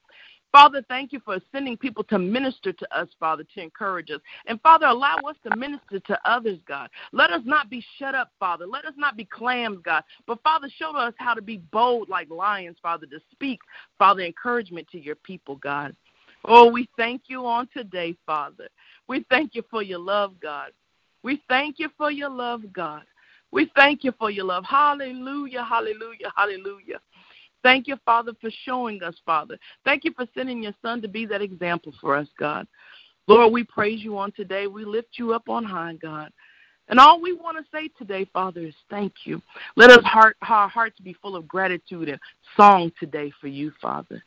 Father, 0.51 0.84
thank 0.89 1.13
you 1.13 1.20
for 1.24 1.38
sending 1.51 1.77
people 1.77 2.03
to 2.06 2.18
minister 2.18 2.74
to 2.74 2.98
us, 2.98 3.08
Father, 3.20 3.44
to 3.53 3.62
encourage 3.62 4.10
us. 4.10 4.20
And 4.48 4.60
Father, 4.62 4.88
allow 4.88 5.18
us 5.27 5.36
to 5.48 5.56
minister 5.56 6.00
to 6.00 6.20
others, 6.25 6.60
God. 6.68 6.89
Let 7.12 7.29
us 7.29 7.41
not 7.46 7.70
be 7.70 7.84
shut 7.98 8.15
up, 8.15 8.32
Father. 8.39 8.65
Let 8.65 8.86
us 8.86 8.94
not 8.98 9.15
be 9.15 9.25
clams, 9.25 9.79
God. 9.84 10.03
But 10.25 10.41
Father, 10.41 10.68
show 10.77 10.96
us 10.96 11.13
how 11.18 11.36
to 11.36 11.41
be 11.41 11.58
bold 11.72 12.10
like 12.10 12.29
lions, 12.32 12.77
Father, 12.82 13.06
to 13.08 13.20
speak, 13.32 13.60
Father, 14.00 14.22
encouragement 14.22 14.88
to 14.91 15.00
your 15.00 15.15
people, 15.15 15.58
God. 15.58 15.96
Oh, 16.46 16.72
we 16.72 16.89
thank 16.98 17.24
you 17.27 17.46
on 17.46 17.68
today, 17.75 18.15
Father. 18.25 18.70
We 19.08 19.25
thank 19.29 19.56
you 19.56 19.63
for 19.70 19.84
your 19.84 20.00
love, 20.00 20.39
God. 20.39 20.72
We 21.22 21.44
thank 21.50 21.79
you 21.79 21.89
for 21.98 22.12
your 22.12 22.29
love, 22.29 22.62
God. 22.74 23.03
We 23.51 23.72
thank 23.75 24.03
you 24.03 24.13
for 24.18 24.29
your 24.29 24.46
love. 24.46 24.63
Hallelujah, 24.63 25.63
hallelujah, 25.63 26.32
hallelujah. 26.36 27.00
Thank 27.63 27.87
you, 27.87 27.97
Father, 28.05 28.31
for 28.39 28.49
showing 28.65 29.03
us, 29.03 29.15
Father. 29.25 29.57
Thank 29.83 30.05
you 30.05 30.13
for 30.15 30.25
sending 30.33 30.63
your 30.63 30.73
Son 30.81 31.01
to 31.01 31.07
be 31.07 31.25
that 31.25 31.41
example 31.41 31.93
for 31.99 32.15
us, 32.15 32.27
God. 32.37 32.67
Lord, 33.27 33.53
we 33.53 33.63
praise 33.63 34.01
you 34.01 34.17
on 34.17 34.31
today. 34.31 34.67
We 34.67 34.85
lift 34.85 35.09
you 35.17 35.33
up 35.33 35.49
on 35.49 35.63
high, 35.63 35.93
God. 36.01 36.31
And 36.87 36.99
all 36.99 37.21
we 37.21 37.33
want 37.33 37.57
to 37.57 37.63
say 37.71 37.89
today, 37.97 38.27
Father, 38.33 38.61
is 38.61 38.73
thank 38.89 39.13
you. 39.25 39.41
Let 39.75 39.91
us 39.91 40.03
heart, 40.03 40.37
our 40.47 40.67
hearts 40.67 40.99
be 40.99 41.13
full 41.21 41.35
of 41.35 41.47
gratitude 41.47 42.09
and 42.09 42.19
song 42.57 42.91
today 42.99 43.31
for 43.39 43.47
you, 43.47 43.71
Father. 43.79 44.23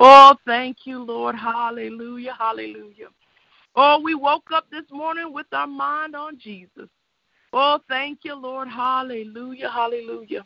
Oh, 0.00 0.34
thank 0.44 0.78
you, 0.84 1.00
Lord. 1.04 1.36
Hallelujah, 1.36 2.34
hallelujah. 2.36 3.08
Oh, 3.76 4.00
we 4.02 4.16
woke 4.16 4.50
up 4.52 4.66
this 4.70 4.84
morning 4.90 5.32
with 5.32 5.46
our 5.52 5.68
mind 5.68 6.16
on 6.16 6.38
Jesus. 6.40 6.88
Oh, 7.52 7.78
thank 7.88 8.20
you, 8.24 8.34
Lord. 8.34 8.66
Hallelujah, 8.66 9.70
hallelujah. 9.70 10.44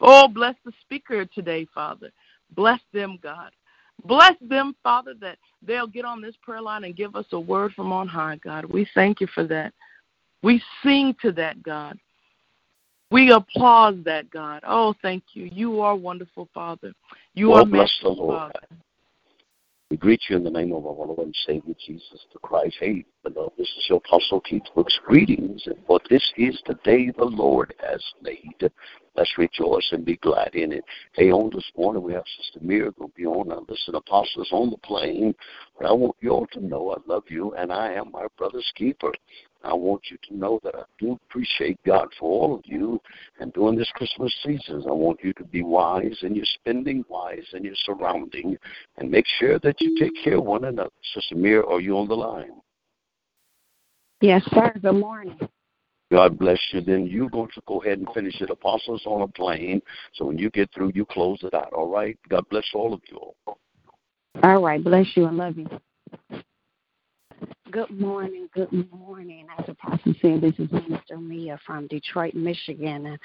Oh, 0.00 0.28
bless 0.28 0.54
the 0.64 0.72
speaker 0.80 1.24
today, 1.26 1.66
Father. 1.74 2.10
Bless 2.54 2.80
them, 2.92 3.18
God. 3.22 3.50
Bless 4.04 4.34
them, 4.40 4.74
Father, 4.82 5.14
that 5.20 5.38
they'll 5.62 5.86
get 5.86 6.04
on 6.04 6.22
this 6.22 6.34
prayer 6.42 6.62
line 6.62 6.84
and 6.84 6.96
give 6.96 7.16
us 7.16 7.26
a 7.32 7.40
word 7.40 7.72
from 7.74 7.92
on 7.92 8.08
high, 8.08 8.36
God. 8.42 8.64
We 8.64 8.88
thank 8.94 9.20
you 9.20 9.26
for 9.34 9.44
that. 9.44 9.74
We 10.42 10.62
sing 10.82 11.14
to 11.22 11.32
that, 11.32 11.62
God. 11.62 11.98
We 13.10 13.32
applaud 13.32 14.04
that, 14.04 14.30
God. 14.30 14.62
Oh, 14.66 14.94
thank 15.02 15.24
you. 15.34 15.50
You 15.52 15.80
are 15.80 15.96
wonderful, 15.96 16.48
Father. 16.54 16.92
You 17.34 17.50
well, 17.50 17.62
are 17.62 17.66
bless 17.66 17.92
the 18.02 18.08
Lord. 18.08 18.52
Father. 18.52 18.66
We 19.90 19.96
greet 19.96 20.22
you 20.28 20.36
in 20.36 20.44
the 20.44 20.50
name 20.50 20.72
of 20.72 20.86
our 20.86 20.92
Lord 20.92 21.18
and 21.18 21.34
Savior 21.44 21.74
Jesus 21.84 22.24
the 22.32 22.38
Christ. 22.38 22.76
Hey, 22.78 23.04
beloved, 23.24 23.54
this 23.58 23.66
is 23.66 23.86
your 23.88 23.98
Apostle 23.98 24.40
Keith 24.42 24.62
Brooks. 24.72 24.96
Greetings, 25.04 25.64
and 25.66 25.74
for 25.84 25.98
this 26.08 26.22
is 26.36 26.62
the 26.68 26.78
day 26.84 27.10
the 27.10 27.24
Lord 27.24 27.74
has 27.80 28.00
made. 28.22 28.70
Let's 29.20 29.36
rejoice 29.36 29.86
and 29.92 30.02
be 30.02 30.16
glad 30.16 30.54
in 30.54 30.72
it. 30.72 30.82
Hey, 31.12 31.30
on 31.30 31.50
this 31.54 31.70
morning 31.76 32.02
we 32.02 32.14
have 32.14 32.24
Sister 32.38 32.58
Mira 32.62 32.90
going 32.92 33.10
to 33.10 33.14
be 33.14 33.26
on. 33.26 33.48
Now, 33.48 33.66
listen, 33.68 33.94
Apostles 33.94 34.48
on 34.50 34.70
the 34.70 34.78
plane. 34.78 35.34
But 35.78 35.88
I 35.88 35.92
want 35.92 36.16
you 36.22 36.30
all 36.30 36.46
to 36.52 36.66
know 36.66 36.92
I 36.92 36.96
love 37.06 37.24
you 37.28 37.52
and 37.52 37.70
I 37.70 37.92
am 37.92 38.12
my 38.12 38.28
brother's 38.38 38.72
keeper. 38.76 39.12
I 39.62 39.74
want 39.74 40.04
you 40.10 40.16
to 40.26 40.34
know 40.34 40.58
that 40.64 40.74
I 40.74 40.84
do 40.98 41.18
appreciate 41.28 41.78
God 41.84 42.08
for 42.18 42.30
all 42.30 42.54
of 42.54 42.62
you. 42.64 42.98
And 43.40 43.52
during 43.52 43.76
this 43.76 43.90
Christmas 43.94 44.34
season, 44.42 44.84
I 44.88 44.92
want 44.92 45.22
you 45.22 45.34
to 45.34 45.44
be 45.44 45.62
wise 45.62 46.16
in 46.22 46.34
your 46.34 46.46
spending, 46.54 47.04
wise 47.10 47.44
in 47.52 47.62
your 47.62 47.74
surrounding, 47.84 48.56
and 48.96 49.10
make 49.10 49.26
sure 49.38 49.58
that 49.58 49.82
you 49.82 49.98
take 50.00 50.14
care 50.24 50.38
of 50.38 50.44
one 50.44 50.64
another. 50.64 50.88
Sister 51.12 51.34
Mira, 51.34 51.70
are 51.70 51.82
you 51.82 51.98
on 51.98 52.08
the 52.08 52.16
line? 52.16 52.52
Yes, 54.22 54.42
sir. 54.54 54.72
Good 54.80 54.92
morning. 54.92 55.38
God 56.10 56.38
bless 56.38 56.58
you. 56.72 56.80
Then 56.80 57.06
you're 57.06 57.30
going 57.30 57.50
to 57.54 57.62
go 57.66 57.80
ahead 57.82 57.98
and 57.98 58.08
finish 58.12 58.40
it. 58.40 58.50
Apostles 58.50 59.02
on 59.06 59.22
a 59.22 59.28
plane. 59.28 59.80
So 60.14 60.24
when 60.24 60.38
you 60.38 60.50
get 60.50 60.70
through, 60.74 60.92
you 60.94 61.06
close 61.06 61.38
it 61.42 61.54
out. 61.54 61.72
All 61.72 61.88
right? 61.88 62.18
God 62.28 62.44
bless 62.50 62.66
all 62.74 62.92
of 62.92 63.00
you. 63.08 63.54
All 64.42 64.62
right. 64.62 64.82
Bless 64.82 65.06
you 65.14 65.26
and 65.26 65.36
love 65.36 65.56
you. 65.56 65.68
Good 67.70 67.90
morning. 67.90 68.48
Good 68.52 68.72
morning. 68.90 69.46
As 69.56 69.68
Apostle 69.68 70.14
said, 70.20 70.40
this 70.40 70.54
is 70.58 70.70
Minister 70.72 71.18
Mia 71.18 71.56
from 71.64 71.86
Detroit, 71.86 72.34
Michigan. 72.34 73.16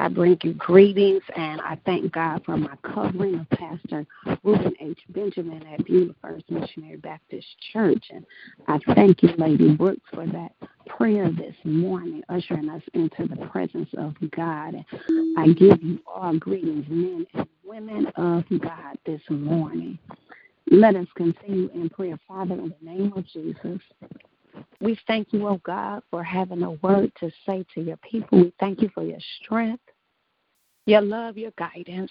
I 0.00 0.08
bring 0.08 0.38
you 0.42 0.54
greetings 0.54 1.22
and 1.36 1.60
I 1.60 1.78
thank 1.84 2.10
God 2.10 2.42
for 2.46 2.56
my 2.56 2.74
covering 2.82 3.34
of 3.34 3.50
Pastor 3.50 4.06
Reuben 4.42 4.72
H. 4.80 4.98
Benjamin 5.10 5.62
at 5.66 5.84
Beulah 5.84 6.14
First 6.22 6.50
Missionary 6.50 6.96
Baptist 6.96 7.46
Church. 7.70 8.02
And 8.10 8.24
I 8.66 8.78
thank 8.94 9.22
you, 9.22 9.28
Lady 9.36 9.74
Brooks, 9.74 10.00
for 10.14 10.26
that 10.26 10.52
prayer 10.86 11.30
this 11.30 11.54
morning, 11.64 12.22
ushering 12.30 12.70
us 12.70 12.82
into 12.94 13.26
the 13.28 13.44
presence 13.48 13.90
of 13.98 14.14
God. 14.34 14.72
And 14.72 15.36
I 15.36 15.48
give 15.48 15.82
you 15.82 15.98
all 16.06 16.34
greetings, 16.38 16.86
men 16.88 17.26
and 17.34 17.46
women 17.62 18.06
of 18.16 18.44
God, 18.58 18.96
this 19.04 19.20
morning. 19.28 19.98
Let 20.70 20.96
us 20.96 21.08
continue 21.14 21.68
in 21.74 21.90
prayer. 21.90 22.18
Father, 22.26 22.54
in 22.54 22.72
the 22.80 22.90
name 22.90 23.12
of 23.14 23.26
Jesus, 23.26 23.82
we 24.80 24.98
thank 25.06 25.32
you, 25.32 25.46
oh 25.46 25.60
God, 25.62 26.02
for 26.10 26.22
having 26.22 26.62
a 26.62 26.70
word 26.70 27.12
to 27.20 27.30
say 27.46 27.66
to 27.74 27.82
your 27.82 27.98
people. 27.98 28.40
We 28.40 28.52
thank 28.58 28.80
you 28.80 28.90
for 28.94 29.02
your 29.02 29.18
strength, 29.42 29.82
your 30.86 31.00
love, 31.00 31.36
your 31.36 31.52
guidance. 31.58 32.10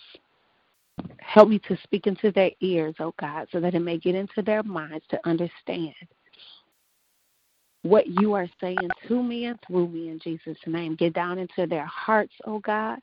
Help 1.19 1.49
me 1.49 1.59
to 1.59 1.77
speak 1.83 2.07
into 2.07 2.31
their 2.31 2.51
ears, 2.61 2.95
oh 2.99 3.13
God, 3.19 3.47
so 3.51 3.59
that 3.59 3.75
it 3.75 3.79
may 3.79 3.97
get 3.97 4.15
into 4.15 4.41
their 4.41 4.63
minds 4.63 5.05
to 5.09 5.19
understand 5.27 5.93
what 7.83 8.07
you 8.07 8.33
are 8.33 8.47
saying 8.59 8.93
to 9.07 9.23
me 9.23 9.45
and 9.45 9.59
through 9.65 9.87
me 9.87 10.09
in 10.09 10.19
Jesus' 10.19 10.57
name. 10.65 10.95
Get 10.95 11.13
down 11.13 11.39
into 11.39 11.65
their 11.67 11.85
hearts, 11.85 12.33
oh 12.45 12.59
God, 12.59 12.99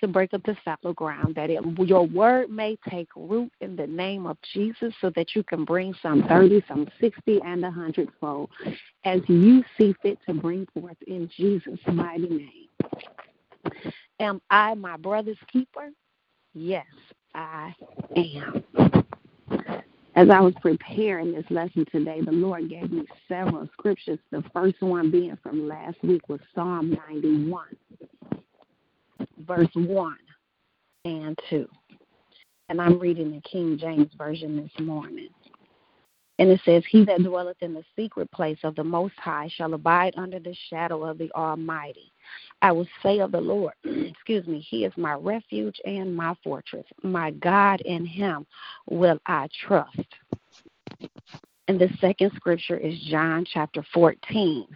to 0.00 0.08
break 0.08 0.32
up 0.34 0.42
the 0.44 0.56
fallow 0.64 0.94
ground, 0.94 1.34
that 1.34 1.50
it, 1.50 1.60
your 1.80 2.06
word 2.06 2.50
may 2.50 2.78
take 2.88 3.08
root 3.16 3.52
in 3.60 3.76
the 3.76 3.86
name 3.86 4.26
of 4.26 4.38
Jesus 4.52 4.94
so 5.00 5.10
that 5.16 5.34
you 5.34 5.42
can 5.42 5.64
bring 5.64 5.94
some 6.02 6.24
30, 6.28 6.64
some 6.68 6.88
60, 7.00 7.40
and 7.44 7.64
a 7.64 7.70
hundredfold 7.70 8.50
as 9.04 9.20
you 9.28 9.62
see 9.76 9.94
fit 10.02 10.18
to 10.26 10.34
bring 10.34 10.66
forth 10.72 10.96
in 11.06 11.28
Jesus' 11.36 11.78
mighty 11.86 12.28
name. 12.28 12.68
Am 14.20 14.40
I 14.50 14.74
my 14.74 14.96
brother's 14.96 15.38
keeper? 15.52 15.90
Yes, 16.54 16.86
I 17.34 17.74
am. 18.16 18.64
As 20.16 20.30
I 20.30 20.40
was 20.40 20.54
preparing 20.62 21.32
this 21.32 21.44
lesson 21.50 21.84
today, 21.90 22.20
the 22.20 22.32
Lord 22.32 22.70
gave 22.70 22.92
me 22.92 23.04
several 23.28 23.68
scriptures. 23.72 24.20
The 24.30 24.44
first 24.52 24.80
one 24.80 25.10
being 25.10 25.36
from 25.42 25.66
last 25.68 25.96
week 26.02 26.28
was 26.28 26.40
Psalm 26.54 26.96
91 27.08 27.64
verse 29.46 29.68
1 29.74 30.16
and 31.04 31.38
2. 31.50 31.68
And 32.68 32.80
I'm 32.80 32.98
reading 32.98 33.32
the 33.32 33.40
King 33.42 33.78
James 33.78 34.10
Version 34.16 34.56
this 34.56 34.86
morning. 34.86 35.28
And 36.38 36.50
it 36.50 36.60
says, 36.64 36.82
He 36.90 37.04
that 37.04 37.22
dwelleth 37.22 37.62
in 37.62 37.74
the 37.74 37.84
secret 37.96 38.30
place 38.32 38.58
of 38.64 38.74
the 38.74 38.84
Most 38.84 39.14
High 39.18 39.48
shall 39.54 39.74
abide 39.74 40.14
under 40.16 40.40
the 40.40 40.56
shadow 40.70 41.04
of 41.04 41.18
the 41.18 41.30
Almighty. 41.32 42.10
I 42.62 42.72
will 42.72 42.86
say 43.02 43.20
of 43.20 43.32
the 43.32 43.40
Lord, 43.40 43.74
excuse 43.84 44.46
me, 44.46 44.60
He 44.60 44.84
is 44.84 44.92
my 44.96 45.14
refuge 45.14 45.80
and 45.84 46.14
my 46.14 46.34
fortress. 46.42 46.86
My 47.02 47.30
God, 47.32 47.80
in 47.82 48.06
Him 48.06 48.46
will 48.88 49.18
I 49.26 49.48
trust. 49.66 49.98
And 51.68 51.80
the 51.80 51.88
second 52.00 52.32
scripture 52.36 52.76
is 52.76 52.98
John 53.10 53.46
chapter 53.50 53.84
14, 53.94 54.66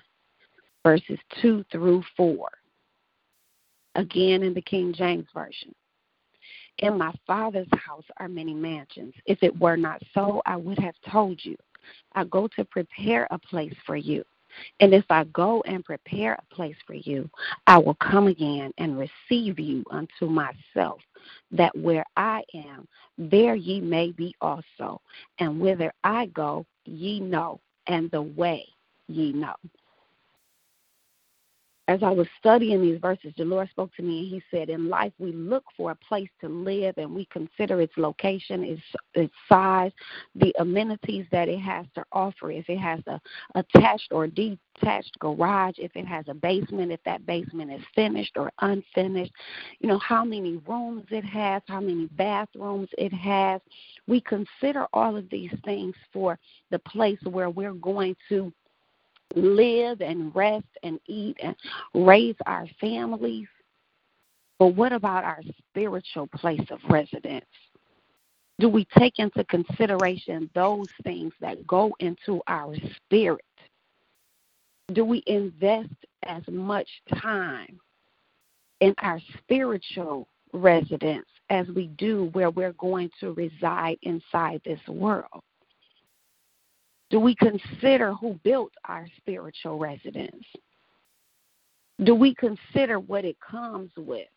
verses 0.84 1.18
2 1.42 1.64
through 1.70 2.02
4 2.16 2.48
again 3.98 4.42
in 4.42 4.54
the 4.54 4.62
King 4.62 4.94
James 4.96 5.26
Version. 5.34 5.74
In 6.78 6.96
my 6.96 7.12
Father's 7.26 7.68
house 7.72 8.04
are 8.18 8.28
many 8.28 8.54
mansions. 8.54 9.12
If 9.26 9.42
it 9.42 9.58
were 9.58 9.76
not 9.76 10.00
so, 10.14 10.40
I 10.46 10.56
would 10.56 10.78
have 10.78 10.94
told 11.10 11.44
you. 11.44 11.56
I 12.14 12.24
go 12.24 12.48
to 12.56 12.64
prepare 12.64 13.26
a 13.30 13.38
place 13.38 13.74
for 13.84 13.96
you. 13.96 14.24
And 14.80 14.94
if 14.94 15.04
I 15.10 15.24
go 15.24 15.62
and 15.62 15.84
prepare 15.84 16.34
a 16.34 16.54
place 16.54 16.76
for 16.86 16.94
you, 16.94 17.28
I 17.66 17.78
will 17.78 17.96
come 17.96 18.26
again 18.26 18.72
and 18.78 18.98
receive 18.98 19.58
you 19.58 19.84
unto 19.90 20.26
myself, 20.26 21.00
that 21.50 21.76
where 21.76 22.04
I 22.16 22.42
am, 22.54 22.86
there 23.16 23.54
ye 23.54 23.80
may 23.80 24.12
be 24.12 24.34
also. 24.40 25.00
And 25.38 25.60
whither 25.60 25.92
I 26.04 26.26
go, 26.26 26.66
ye 26.84 27.20
know, 27.20 27.60
and 27.86 28.10
the 28.10 28.22
way 28.22 28.66
ye 29.08 29.32
know 29.32 29.54
as 31.88 32.02
I 32.02 32.10
was 32.10 32.26
studying 32.38 32.82
these 32.82 33.00
verses, 33.00 33.32
the 33.38 33.46
Lord 33.46 33.68
spoke 33.70 33.94
to 33.96 34.02
me 34.02 34.18
and 34.20 34.28
He 34.28 34.42
said, 34.50 34.68
In 34.68 34.90
life, 34.90 35.12
we 35.18 35.32
look 35.32 35.64
for 35.74 35.90
a 35.90 35.94
place 35.94 36.28
to 36.42 36.48
live 36.48 36.94
and 36.98 37.14
we 37.14 37.24
consider 37.32 37.80
its 37.80 37.94
location, 37.96 38.62
its, 38.62 38.82
its 39.14 39.32
size, 39.48 39.90
the 40.34 40.54
amenities 40.58 41.24
that 41.32 41.48
it 41.48 41.58
has 41.60 41.86
to 41.94 42.04
offer. 42.12 42.52
If 42.52 42.68
it 42.68 42.76
has 42.76 43.00
a 43.06 43.18
attached 43.54 44.12
or 44.12 44.26
detached 44.26 45.18
garage, 45.18 45.76
if 45.78 45.96
it 45.96 46.06
has 46.06 46.26
a 46.28 46.34
basement, 46.34 46.92
if 46.92 47.02
that 47.04 47.24
basement 47.24 47.72
is 47.72 47.82
finished 47.94 48.36
or 48.36 48.52
unfinished, 48.60 49.32
you 49.80 49.88
know, 49.88 49.98
how 49.98 50.26
many 50.26 50.60
rooms 50.68 51.06
it 51.10 51.24
has, 51.24 51.62
how 51.68 51.80
many 51.80 52.06
bathrooms 52.18 52.90
it 52.98 53.14
has. 53.14 53.62
We 54.06 54.20
consider 54.20 54.86
all 54.92 55.16
of 55.16 55.30
these 55.30 55.54
things 55.64 55.94
for 56.12 56.38
the 56.70 56.78
place 56.80 57.18
where 57.24 57.48
we're 57.48 57.72
going 57.72 58.14
to 58.28 58.52
live 59.34 60.00
and 60.00 60.34
rest 60.34 60.66
and 60.82 60.98
eat 61.06 61.36
and 61.42 61.54
raise 61.94 62.36
our 62.46 62.66
families. 62.80 63.48
But 64.58 64.68
what 64.68 64.92
about 64.92 65.24
our 65.24 65.40
spiritual 65.70 66.26
place 66.28 66.66
of 66.70 66.80
residence? 66.88 67.46
Do 68.58 68.68
we 68.68 68.86
take 68.98 69.18
into 69.18 69.44
consideration 69.44 70.50
those 70.54 70.88
things 71.04 71.32
that 71.40 71.64
go 71.66 71.94
into 72.00 72.40
our 72.48 72.74
spirit? 72.96 73.44
Do 74.92 75.04
we 75.04 75.22
invest 75.26 75.94
as 76.24 76.42
much 76.48 76.88
time 77.20 77.78
in 78.80 78.94
our 78.98 79.20
spiritual 79.38 80.26
residence 80.52 81.26
as 81.50 81.68
we 81.68 81.88
do 81.98 82.30
where 82.32 82.50
we're 82.50 82.72
going 82.72 83.10
to 83.20 83.32
reside 83.34 83.98
inside 84.02 84.60
this 84.64 84.80
world? 84.88 85.42
Do 87.10 87.20
we 87.20 87.34
consider 87.34 88.12
who 88.12 88.38
built 88.44 88.72
our 88.84 89.06
spiritual 89.16 89.78
residence? 89.78 90.44
Do 92.04 92.14
we 92.14 92.34
consider 92.34 93.00
what 93.00 93.24
it 93.24 93.36
comes 93.40 93.90
with? 93.96 94.28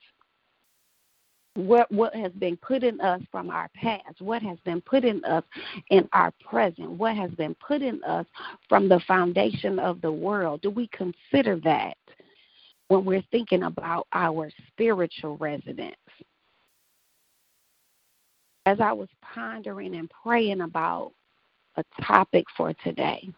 What 1.55 1.91
what 1.91 2.15
has 2.15 2.31
been 2.31 2.55
put 2.57 2.81
in 2.81 3.01
us 3.01 3.21
from 3.29 3.49
our 3.49 3.69
past? 3.75 4.21
What 4.21 4.41
has 4.41 4.57
been 4.63 4.79
put 4.79 5.03
in 5.03 5.23
us 5.25 5.43
in 5.89 6.07
our 6.13 6.31
present? 6.49 6.91
What 6.91 7.17
has 7.17 7.29
been 7.31 7.55
put 7.55 7.81
in 7.81 8.01
us 8.05 8.25
from 8.69 8.87
the 8.87 9.01
foundation 9.05 9.77
of 9.77 9.99
the 9.99 10.11
world? 10.11 10.61
Do 10.61 10.69
we 10.69 10.87
consider 10.87 11.59
that 11.65 11.97
when 12.87 13.03
we're 13.03 13.23
thinking 13.31 13.63
about 13.63 14.07
our 14.13 14.49
spiritual 14.69 15.35
residence? 15.37 15.95
As 18.65 18.79
I 18.79 18.93
was 18.93 19.09
pondering 19.21 19.95
and 19.95 20.09
praying 20.23 20.61
about 20.61 21.11
a 21.77 21.83
topic 22.03 22.45
for 22.55 22.73
today. 22.83 23.29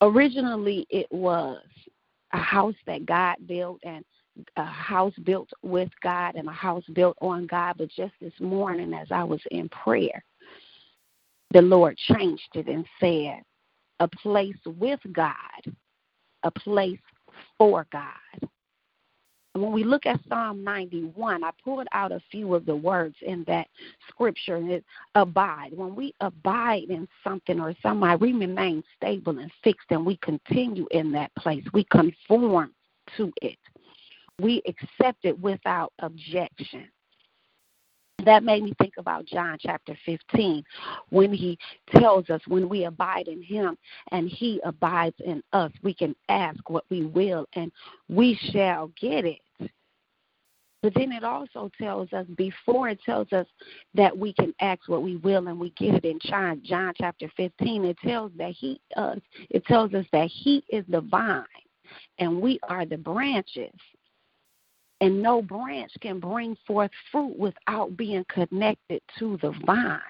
Originally, 0.00 0.86
it 0.90 1.06
was 1.10 1.62
a 2.32 2.38
house 2.38 2.74
that 2.86 3.06
God 3.06 3.36
built 3.46 3.80
and 3.84 4.04
a 4.56 4.64
house 4.64 5.14
built 5.24 5.48
with 5.62 5.88
God 6.02 6.34
and 6.34 6.48
a 6.48 6.52
house 6.52 6.84
built 6.92 7.16
on 7.20 7.46
God. 7.46 7.76
But 7.78 7.88
just 7.90 8.12
this 8.20 8.38
morning, 8.40 8.92
as 8.92 9.08
I 9.10 9.24
was 9.24 9.40
in 9.50 9.68
prayer, 9.70 10.22
the 11.52 11.62
Lord 11.62 11.96
changed 11.96 12.48
it 12.54 12.66
and 12.66 12.86
said, 13.00 13.40
a 14.00 14.08
place 14.08 14.58
with 14.66 15.00
God, 15.12 15.34
a 16.42 16.50
place 16.50 16.98
for 17.56 17.86
God. 17.90 18.50
When 19.62 19.72
we 19.72 19.84
look 19.84 20.06
at 20.06 20.20
Psalm 20.28 20.64
91, 20.64 21.44
I 21.44 21.50
pulled 21.62 21.86
out 21.92 22.12
a 22.12 22.20
few 22.30 22.54
of 22.54 22.66
the 22.66 22.76
words 22.76 23.16
in 23.22 23.44
that 23.46 23.68
scripture 24.08 24.56
and 24.56 24.70
it 24.70 24.84
abide. 25.14 25.70
When 25.72 25.94
we 25.94 26.14
abide 26.20 26.90
in 26.90 27.08
something 27.22 27.60
or 27.60 27.74
somebody, 27.82 28.16
we 28.16 28.32
remain 28.32 28.82
stable 28.96 29.38
and 29.38 29.50
fixed 29.62 29.86
and 29.90 30.04
we 30.04 30.16
continue 30.18 30.86
in 30.90 31.12
that 31.12 31.34
place. 31.36 31.64
We 31.72 31.84
conform 31.84 32.72
to 33.16 33.32
it. 33.42 33.58
We 34.40 34.62
accept 34.66 35.24
it 35.24 35.38
without 35.40 35.92
objection. 36.00 36.88
That 38.24 38.44
made 38.44 38.62
me 38.62 38.72
think 38.80 38.94
about 38.98 39.26
John 39.26 39.58
chapter 39.60 39.96
15 40.06 40.64
when 41.10 41.32
he 41.32 41.58
tells 41.94 42.30
us 42.30 42.40
when 42.48 42.68
we 42.68 42.84
abide 42.84 43.28
in 43.28 43.42
him 43.42 43.76
and 44.10 44.28
he 44.28 44.60
abides 44.64 45.16
in 45.24 45.42
us, 45.52 45.70
we 45.82 45.94
can 45.94 46.16
ask 46.28 46.68
what 46.70 46.84
we 46.90 47.04
will 47.04 47.46
and 47.54 47.70
we 48.08 48.38
shall 48.52 48.90
get 49.00 49.24
it. 49.24 49.40
But 50.82 50.94
then 50.94 51.10
it 51.12 51.24
also 51.24 51.70
tells 51.80 52.12
us, 52.12 52.26
before 52.36 52.88
it 52.88 53.00
tells 53.04 53.32
us 53.32 53.46
that 53.94 54.16
we 54.16 54.32
can 54.32 54.54
ask 54.60 54.88
what 54.88 55.02
we 55.02 55.16
will 55.16 55.48
and 55.48 55.58
we 55.58 55.70
get 55.70 55.94
it 55.94 56.04
in 56.04 56.18
John, 56.22 56.62
John 56.64 56.92
chapter 56.96 57.30
15, 57.36 57.84
it 57.84 57.98
tells 58.04 58.30
that 58.36 58.52
he 58.52 58.80
uh, 58.96 59.16
it 59.50 59.64
tells 59.66 59.94
us 59.94 60.06
that 60.12 60.30
he 60.32 60.64
is 60.68 60.84
the 60.88 61.00
vine 61.00 61.44
and 62.18 62.40
we 62.40 62.58
are 62.68 62.86
the 62.86 62.98
branches. 62.98 63.72
And 65.00 65.22
no 65.22 65.42
branch 65.42 65.92
can 66.00 66.20
bring 66.20 66.56
forth 66.66 66.90
fruit 67.12 67.38
without 67.38 67.96
being 67.96 68.24
connected 68.28 69.02
to 69.18 69.38
the 69.42 69.52
vine. 69.66 70.00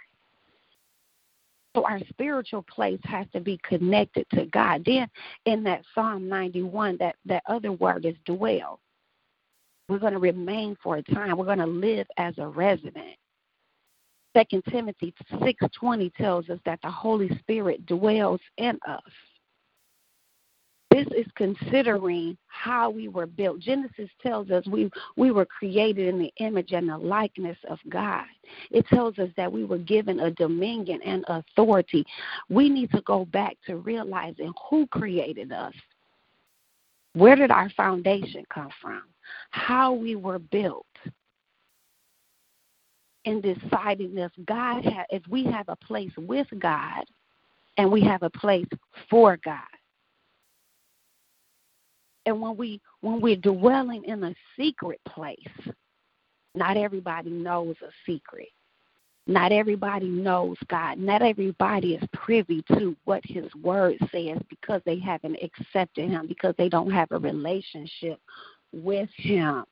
So 1.75 1.85
our 1.85 2.01
spiritual 2.09 2.62
place 2.62 3.01
has 3.05 3.27
to 3.35 3.40
be 3.40 3.59
connected 3.62 4.27
to 4.33 4.46
God. 4.46 4.83
Then 4.87 5.09
in 5.44 5.62
that 5.64 5.83
Psalm 5.94 6.29
91, 6.29 6.96
that, 7.01 7.16
that 7.27 7.42
other 7.46 7.72
word 7.72 8.07
is 8.07 8.14
dwell. 8.25 8.81
We're 9.88 9.99
going 9.99 10.14
to 10.14 10.18
remain 10.18 10.77
for 10.83 10.96
a 10.96 11.03
time. 11.03 11.37
We're 11.37 11.44
going 11.44 11.59
to 11.59 11.66
live 11.66 12.07
as 12.16 12.35
a 12.38 12.49
resident. 12.49 13.16
Second 14.37 14.64
Timothy 14.70 15.14
6:20 15.33 16.14
tells 16.14 16.51
us 16.51 16.59
that 16.64 16.81
the 16.83 16.90
Holy 16.90 17.31
Spirit 17.38 17.87
dwells 17.87 18.40
in 18.59 18.79
us. 18.87 19.03
This 20.96 21.06
is 21.09 21.26
considering 21.35 22.38
how 22.46 22.88
we 22.88 23.09
were 23.09 23.26
built. 23.26 23.59
Genesis 23.59 24.09
tells 24.22 24.50
us 24.50 24.66
we, 24.66 24.90
we 25.18 25.30
were 25.30 25.44
created 25.44 26.09
in 26.09 26.18
the 26.18 26.32
image 26.38 26.72
and 26.72 26.88
the 26.88 26.96
likeness 26.96 27.59
of 27.68 27.78
God. 27.90 28.24
It 28.70 28.87
tells 28.87 29.18
us 29.18 29.28
that 29.37 29.52
we 29.52 29.64
were 29.64 29.76
given 29.76 30.20
a 30.20 30.30
dominion 30.30 31.02
and 31.04 31.22
authority. 31.28 32.02
We 32.48 32.70
need 32.70 32.90
to 32.92 33.02
go 33.02 33.26
back 33.26 33.59
to 33.66 33.76
realizing 33.76 34.54
who 34.70 34.87
created 34.87 35.52
us. 35.52 35.74
Where 37.12 37.37
did 37.37 37.50
our 37.50 37.68
foundation 37.76 38.46
come 38.48 38.70
from? 38.80 39.02
How 39.50 39.92
we 39.92 40.16
were 40.16 40.38
built. 40.38 40.87
In 43.26 43.42
deciding 43.42 44.14
this, 44.14 44.32
God 44.46 44.82
has, 44.82 45.04
if 45.11 45.22
we 45.28 45.44
have 45.44 45.68
a 45.68 45.76
place 45.76 46.12
with 46.16 46.46
God 46.59 47.04
and 47.76 47.92
we 47.92 48.00
have 48.00 48.22
a 48.22 48.30
place 48.30 48.68
for 49.11 49.37
God 49.44 49.61
and 52.27 52.41
when 52.41 52.57
we 52.57 52.81
when 53.01 53.21
we're 53.21 53.37
dwelling 53.37 54.05
in 54.05 54.23
a 54.25 54.35
secret 54.59 55.01
place, 55.09 55.39
not 56.55 56.77
everybody 56.77 57.31
knows 57.31 57.77
a 57.83 57.91
secret. 58.05 58.49
Not 59.29 59.51
everybody 59.51 60.07
knows 60.07 60.57
God. 60.69 60.99
Not 60.99 61.21
everybody 61.21 61.95
is 61.95 62.09
privy 62.12 62.62
to 62.75 62.95
what 63.05 63.23
His 63.25 63.53
Word 63.57 63.97
says 64.12 64.39
because 64.49 64.81
they 64.85 65.01
haven't 65.01 65.39
accepted 65.43 66.09
Him, 66.09 66.29
because 66.29 66.55
they 66.59 66.69
don't 66.69 66.93
have 66.93 67.11
a 67.11 67.19
relationship 67.19 68.21
with 68.73 69.09
Him. 69.17 69.65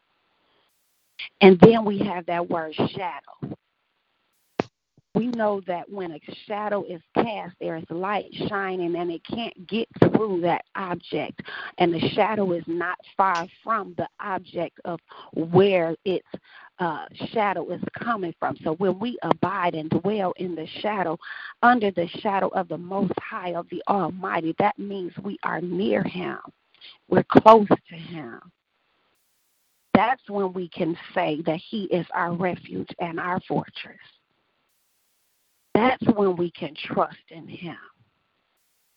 And 1.41 1.59
then 1.61 1.85
we 1.85 1.99
have 2.01 2.27
that 2.27 2.49
word 2.51 2.75
shadow 2.75 3.57
we 5.15 5.29
know 5.29 5.61
that 5.67 5.89
when 5.91 6.13
a 6.13 6.21
shadow 6.47 6.85
is 6.85 7.01
cast, 7.15 7.55
there 7.61 7.77
is 7.77 7.85
light 7.89 8.29
shining 8.49 8.97
and 8.97 9.11
it 9.11 9.23
can't 9.25 9.67
get 9.69 9.89
through 10.01 10.41
that 10.43 10.65
object. 10.75 11.41
And 11.79 11.95
the 11.95 12.09
shadow 12.11 12.53
is 12.53 12.65
not 12.67 12.99
far 13.17 13.47
from 13.63 13.95
the 13.97 14.09
object 14.21 14.81
of 14.85 14.99
where 15.33 15.95
its 16.05 16.27
uh, 16.81 17.07
shadow 17.33 17.71
is 17.71 17.81
coming 17.97 18.35
from. 18.41 18.57
So 18.65 18.75
when 18.75 18.99
we 18.99 19.17
abide 19.23 19.75
and 19.75 19.89
dwell 19.89 20.33
in 20.37 20.57
the 20.57 20.67
shadow, 20.81 21.17
under 21.63 21.93
the 21.93 22.09
shadow 22.21 22.49
of 22.49 22.67
the 22.69 22.79
Most 22.79 23.13
High, 23.21 23.55
of 23.55 23.69
the 23.71 23.83
Almighty, 23.87 24.55
that 24.59 24.79
means 24.79 25.13
we 25.23 25.39
are 25.45 25.61
near 25.61 26.03
Him, 26.03 26.39
we're 27.09 27.25
close 27.25 27.69
to 27.69 27.95
Him 27.95 28.41
that's 29.95 30.29
when 30.29 30.53
we 30.53 30.69
can 30.69 30.97
say 31.15 31.41
that 31.47 31.61
He 31.71 31.85
is 31.85 32.05
our 32.13 32.35
refuge 32.35 32.91
and 32.99 33.21
our 33.21 33.41
fortress. 33.47 33.97
That's 35.75 36.03
when 36.15 36.37
we 36.37 36.51
can 36.53 36.75
trust 36.75 37.17
in 37.31 37.49
Him. 37.49 37.77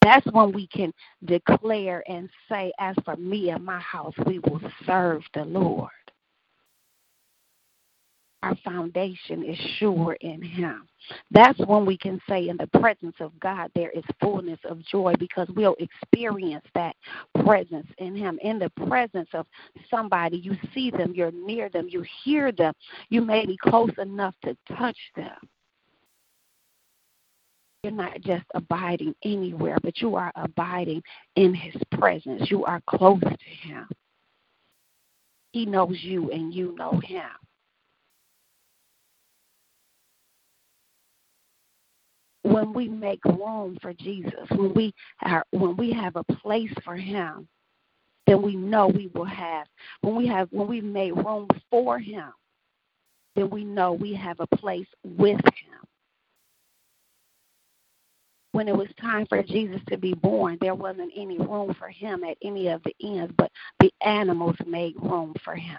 That's 0.01 0.25
when 0.31 0.51
we 0.53 0.67
can 0.67 0.93
declare 1.25 2.03
and 2.07 2.29
say, 2.47 2.71
As 2.79 2.95
for 3.03 3.15
me 3.17 3.49
and 3.49 3.65
my 3.65 3.79
house, 3.79 4.13
we 4.25 4.39
will 4.39 4.61
serve 4.85 5.23
the 5.33 5.43
Lord. 5.43 5.89
Our 8.43 8.55
foundation 8.63 9.43
is 9.43 9.57
sure 9.79 10.13
in 10.21 10.41
Him. 10.41 10.87
That's 11.31 11.59
when 11.65 11.85
we 11.85 11.97
can 11.97 12.21
say, 12.29 12.47
In 12.47 12.57
the 12.57 12.79
presence 12.79 13.15
of 13.19 13.37
God, 13.39 13.71
there 13.73 13.89
is 13.89 14.03
fullness 14.21 14.59
of 14.69 14.85
joy 14.85 15.15
because 15.17 15.49
we'll 15.55 15.75
experience 15.79 16.65
that 16.75 16.95
presence 17.43 17.87
in 17.97 18.15
Him. 18.15 18.39
In 18.43 18.59
the 18.59 18.69
presence 18.87 19.29
of 19.33 19.47
somebody, 19.89 20.37
you 20.37 20.55
see 20.73 20.91
them, 20.91 21.13
you're 21.15 21.31
near 21.31 21.67
them, 21.67 21.87
you 21.89 22.05
hear 22.23 22.51
them, 22.51 22.73
you 23.09 23.21
may 23.21 23.45
be 23.45 23.57
close 23.57 23.91
enough 23.97 24.35
to 24.43 24.55
touch 24.77 24.97
them. 25.15 25.35
You're 27.88 27.95
not 27.95 28.19
just 28.19 28.43
abiding 28.54 29.15
anywhere, 29.23 29.78
but 29.82 30.02
you 30.02 30.15
are 30.15 30.34
abiding 30.36 31.02
in 31.38 31.54
His 31.54 31.73
presence. 31.93 32.52
You 32.52 32.65
are 32.65 32.82
close 32.86 33.21
to 33.21 33.50
Him. 33.65 33.88
He 35.54 35.65
knows 35.65 35.97
you, 36.02 36.30
and 36.32 36.54
you 36.54 36.76
know 36.76 37.00
Him. 37.02 37.30
When 42.41 42.73
we 42.73 42.89
make 42.89 43.23
room 43.23 43.78
for 43.82 43.93
Jesus, 43.93 44.34
when 44.50 44.73
we 44.73 44.93
are, 45.21 45.45
when 45.52 45.78
we 45.78 45.93
have 45.93 46.17
a 46.17 46.26
place 46.26 46.73
for 46.84 46.97
Him, 46.97 47.47
then 48.26 48.41
we 48.41 48.58
know 48.58 48.89
we 48.89 49.10
will 49.15 49.23
have. 49.23 49.65
When 50.02 50.17
we 50.17 50.28
have, 50.28 50.50
when 50.52 50.67
we 50.67 50.82
made 50.82 51.15
room 51.15 51.47
for 51.69 52.00
Him, 52.00 52.34
then 53.38 53.50
we 53.50 53.63
know 53.63 53.93
we 53.93 54.13
have 54.13 54.41
a 54.41 54.58
place 54.58 54.88
with 55.06 55.39
Him 55.39 55.87
when 58.58 58.67
it 58.67 58.76
was 58.76 58.88
time 59.00 59.24
for 59.28 59.43
Jesus 59.43 59.80
to 59.88 60.00
be 60.00 60.15
born, 60.15 60.58
there 60.60 60.74
wasn't 60.74 61.12
any 61.15 61.38
room 61.38 61.76
for 61.78 61.89
him 61.89 62.24
at 62.24 62.38
any 62.43 62.70
of 62.70 62.82
the 62.82 62.96
ends, 63.04 63.32
but 63.38 63.52
the 63.80 63.93
animals 64.02 64.56
made 64.65 64.96
room 65.00 65.36
for 65.46 65.54
him. 65.54 65.78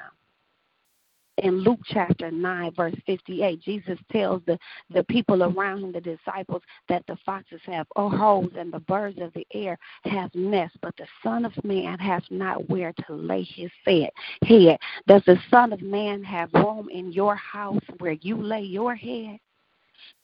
In 1.38 1.59
Luke 1.59 1.81
chapter 1.87 2.31
9, 2.31 2.75
verse 2.77 2.95
58, 3.05 3.61
Jesus 3.61 3.99
tells 4.12 4.43
the, 4.47 4.57
the 4.91 5.03
people 5.03 5.43
around 5.43 5.83
him, 5.83 5.91
the 5.91 6.01
disciples, 6.01 6.62
that 6.88 7.03
the 7.09 7.17
foxes 7.27 7.61
have 7.64 7.88
holes 7.97 8.53
and 8.57 8.73
the 8.73 8.79
birds 8.79 9.19
of 9.21 9.33
the 9.35 9.47
air 9.53 9.77
have 10.05 10.33
nests, 10.37 10.79
but 10.81 10.97
the 10.99 11.07
Son 11.21 11.45
of 11.45 11.53
Man 11.64 11.99
has 11.99 12.23
not 12.31 12.69
where 12.71 12.93
to 13.09 13.12
lay 13.12 13.43
his 13.43 13.73
head. 13.85 14.11
Does 15.09 15.23
the 15.27 15.37
Son 15.51 15.73
of 15.73 15.83
Man 15.83 16.23
have 16.23 16.55
room 16.55 16.88
in 16.93 17.11
your 17.11 17.35
house 17.35 17.83
where 17.99 18.17
you 18.21 18.41
lay 18.41 18.62
your 18.62 18.95
head? 18.95 19.41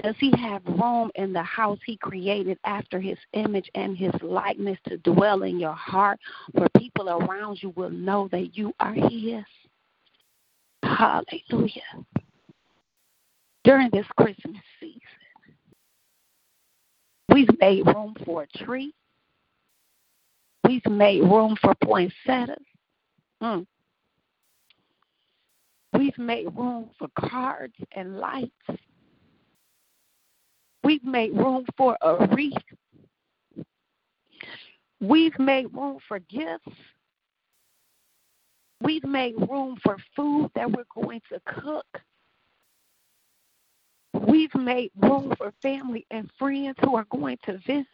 Does 0.02 0.14
he 0.18 0.30
have 0.38 0.64
room 0.66 1.10
in 1.14 1.32
the 1.32 1.42
house 1.42 1.78
he 1.84 1.96
created 1.96 2.58
after 2.64 3.00
his 3.00 3.18
image 3.32 3.70
and 3.74 3.96
his 3.96 4.12
likeness 4.22 4.78
to 4.88 4.98
dwell 4.98 5.42
in 5.42 5.58
your 5.58 5.74
heart 5.74 6.18
where 6.52 6.68
people 6.76 7.08
around 7.08 7.62
you 7.62 7.70
will 7.70 7.90
know 7.90 8.28
that 8.32 8.56
you 8.56 8.72
are 8.80 8.92
his? 8.92 9.44
Hallelujah. 10.82 11.82
During 13.64 13.88
this 13.90 14.06
Christmas 14.18 14.60
season, 14.78 15.00
we've 17.30 17.48
made 17.58 17.87
room 17.87 18.14
for 18.24 18.42
a 18.42 18.64
tree. 18.64 18.92
We've 20.64 20.87
made 20.87 21.22
room 21.22 21.56
for 21.60 21.74
poinsettias. 21.82 22.58
Mm. 23.42 23.66
We've 25.92 26.18
made 26.18 26.46
room 26.56 26.90
for 26.98 27.08
cards 27.18 27.74
and 27.94 28.18
lights. 28.18 28.50
We've 30.85 31.05
made 31.05 31.35
room 31.35 31.64
for 31.79 31.97
a 32.03 32.27
wreath. 32.29 32.53
We've 35.01 35.38
made 35.38 35.75
room 35.75 35.99
for 36.07 36.18
gifts. 36.18 36.77
We've 38.83 39.05
made 39.05 39.35
room 39.49 39.79
for 39.83 39.97
food 40.14 40.51
that 40.55 40.70
we're 40.70 40.85
going 40.94 41.23
to 41.33 41.40
cook. 41.47 41.87
We've 44.12 44.55
made 44.55 44.90
room 45.01 45.33
for 45.38 45.53
family 45.62 46.07
and 46.11 46.31
friends 46.38 46.77
who 46.83 46.97
are 46.97 47.07
going 47.11 47.38
to 47.47 47.59
visit. 47.66 47.87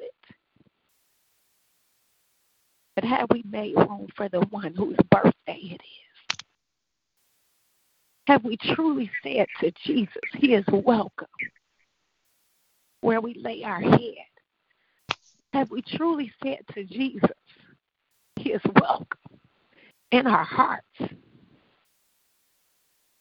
But 2.97 3.05
have 3.05 3.29
we 3.31 3.45
made 3.49 3.77
room 3.77 4.09
for 4.17 4.29
the 4.29 4.41
one 4.51 4.75
whose 4.75 4.97
birthday 5.11 5.33
it 5.47 5.81
is? 5.81 6.39
Have 8.27 8.45
we 8.45 8.57
truly 8.75 9.11
said 9.23 9.47
to 9.61 9.73
Jesus, 9.87 10.23
He 10.35 10.55
is 10.55 10.65
welcome 10.69 11.29
where 13.01 13.21
we 13.21 13.35
lay 13.35 13.63
our 13.65 13.81
head? 13.81 14.15
Have 15.53 15.71
we 15.71 15.83
truly 15.83 16.33
said 16.43 16.61
to 16.75 16.85
Jesus, 16.85 17.31
He 18.37 18.51
is 18.53 18.61
welcome 18.81 19.19
in 20.13 20.27
our 20.27 20.45
hearts? 20.45 20.87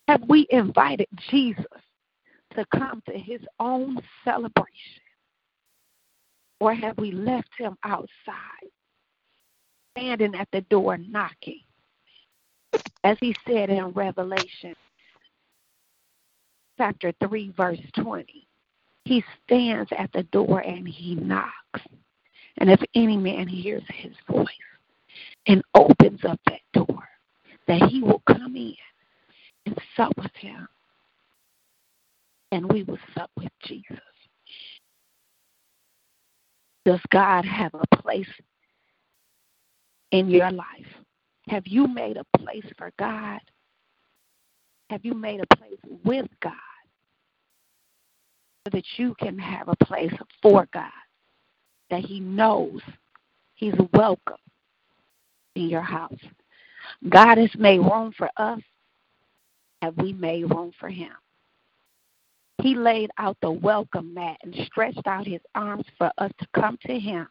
Have 0.07 0.23
we 0.27 0.47
invited 0.49 1.07
Jesus 1.29 1.65
to 2.55 2.65
come 2.75 3.01
to 3.07 3.17
His 3.17 3.41
own 3.59 3.97
celebration? 4.23 4.65
Or 6.59 6.73
have 6.73 6.97
we 6.97 7.11
left 7.11 7.49
Him 7.57 7.77
outside, 7.83 8.69
standing 9.97 10.35
at 10.35 10.47
the 10.51 10.61
door 10.61 10.97
knocking? 10.97 11.61
As 13.03 13.17
He 13.21 13.35
said 13.47 13.69
in 13.69 13.91
Revelation 13.91 14.75
chapter 16.77 17.11
3, 17.21 17.53
verse 17.57 17.79
20. 17.95 18.48
He 19.05 19.23
stands 19.45 19.89
at 19.97 20.11
the 20.13 20.23
door 20.23 20.59
and 20.59 20.87
he 20.87 21.15
knocks. 21.15 21.81
And 22.57 22.69
if 22.69 22.81
any 22.93 23.17
man 23.17 23.47
hears 23.47 23.83
his 23.93 24.13
voice 24.29 24.47
and 25.47 25.63
opens 25.75 26.19
up 26.25 26.39
that 26.47 26.59
door, 26.73 27.07
that 27.67 27.89
he 27.89 28.01
will 28.01 28.21
come 28.27 28.55
in 28.55 28.75
and 29.65 29.77
sup 29.95 30.13
with 30.17 30.35
him. 30.35 30.67
And 32.51 32.71
we 32.71 32.83
will 32.83 32.97
sup 33.15 33.29
with 33.37 33.51
Jesus. 33.63 33.99
Does 36.85 36.99
God 37.11 37.45
have 37.45 37.73
a 37.73 37.97
place 37.97 38.27
in 40.11 40.29
your 40.29 40.51
life? 40.51 40.65
Have 41.47 41.67
you 41.67 41.87
made 41.87 42.17
a 42.17 42.37
place 42.37 42.65
for 42.77 42.91
God? 42.97 43.39
Have 44.89 45.05
you 45.05 45.13
made 45.13 45.41
a 45.41 45.55
place 45.55 45.79
with 46.03 46.27
God? 46.41 46.53
So 48.65 48.71
that 48.71 48.85
you 48.97 49.15
can 49.19 49.37
have 49.37 49.67
a 49.69 49.85
place 49.85 50.13
for 50.41 50.67
God, 50.73 50.91
that 51.89 52.01
He 52.01 52.19
knows 52.19 52.81
He's 53.55 53.73
welcome 53.93 54.35
in 55.55 55.69
your 55.69 55.81
house. 55.81 56.19
God 57.07 57.37
has 57.37 57.51
made 57.57 57.79
room 57.79 58.13
for 58.17 58.29
us. 58.37 58.59
Have 59.81 59.95
we 59.97 60.11
made 60.13 60.49
room 60.49 60.73
for 60.79 60.89
Him? 60.89 61.11
He 62.61 62.75
laid 62.75 63.09
out 63.17 63.37
the 63.41 63.51
welcome 63.51 64.13
mat 64.13 64.37
and 64.43 64.53
stretched 64.65 65.07
out 65.07 65.25
His 65.25 65.41
arms 65.55 65.85
for 65.97 66.11
us 66.17 66.31
to 66.39 66.47
come 66.53 66.77
to 66.85 66.99
Him. 66.99 67.27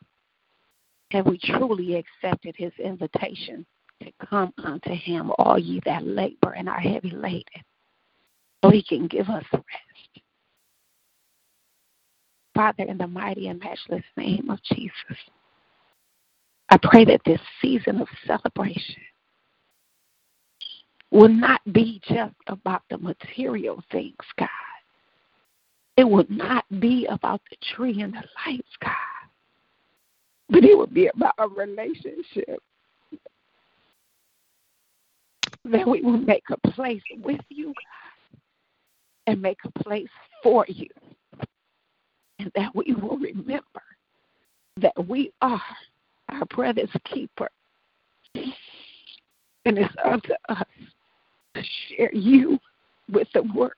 Have 1.10 1.26
we 1.26 1.38
truly 1.38 1.96
accepted 1.96 2.54
His 2.56 2.72
invitation 2.78 3.66
to 4.02 4.10
come 4.28 4.52
unto 4.64 4.94
Him, 4.94 5.30
all 5.38 5.58
ye 5.58 5.80
that 5.84 6.06
labor 6.06 6.52
and 6.56 6.68
are 6.68 6.80
heavy 6.80 7.10
laden, 7.10 7.62
so 8.64 8.70
He 8.70 8.82
can 8.82 9.06
give 9.06 9.28
us 9.28 9.44
rest? 9.52 9.87
Father, 12.58 12.82
in 12.82 12.98
the 12.98 13.06
mighty 13.06 13.46
and 13.46 13.60
matchless 13.60 14.02
name 14.16 14.50
of 14.50 14.58
Jesus, 14.64 15.16
I 16.70 16.76
pray 16.82 17.04
that 17.04 17.20
this 17.24 17.38
season 17.62 18.00
of 18.00 18.08
celebration 18.26 18.96
will 21.12 21.28
not 21.28 21.60
be 21.72 22.00
just 22.08 22.34
about 22.48 22.82
the 22.90 22.98
material 22.98 23.80
things, 23.92 24.16
God. 24.40 24.48
It 25.96 26.02
will 26.02 26.26
not 26.28 26.64
be 26.80 27.06
about 27.06 27.42
the 27.48 27.56
tree 27.76 28.02
and 28.02 28.12
the 28.12 28.24
lights, 28.44 28.76
God. 28.82 28.90
But 30.50 30.64
it 30.64 30.76
will 30.76 30.88
be 30.88 31.06
about 31.14 31.34
a 31.38 31.46
relationship. 31.46 32.60
That 35.64 35.86
we 35.86 36.00
will 36.00 36.18
make 36.18 36.42
a 36.50 36.70
place 36.70 37.02
with 37.22 37.40
you, 37.50 37.66
God, 37.66 38.38
and 39.28 39.40
make 39.40 39.58
a 39.64 39.84
place 39.84 40.10
for 40.42 40.64
you 40.66 40.88
and 42.38 42.50
that 42.54 42.74
we 42.74 42.94
will 42.94 43.18
remember 43.18 43.82
that 44.76 45.08
we 45.08 45.32
are 45.40 45.60
our 46.28 46.44
brother's 46.46 46.90
keeper. 47.04 47.48
And 48.34 49.76
it's 49.78 49.94
up 50.04 50.22
to 50.22 50.38
us 50.48 50.62
to 51.54 51.62
share 51.88 52.14
you 52.14 52.58
with 53.10 53.28
the 53.34 53.42
world 53.54 53.72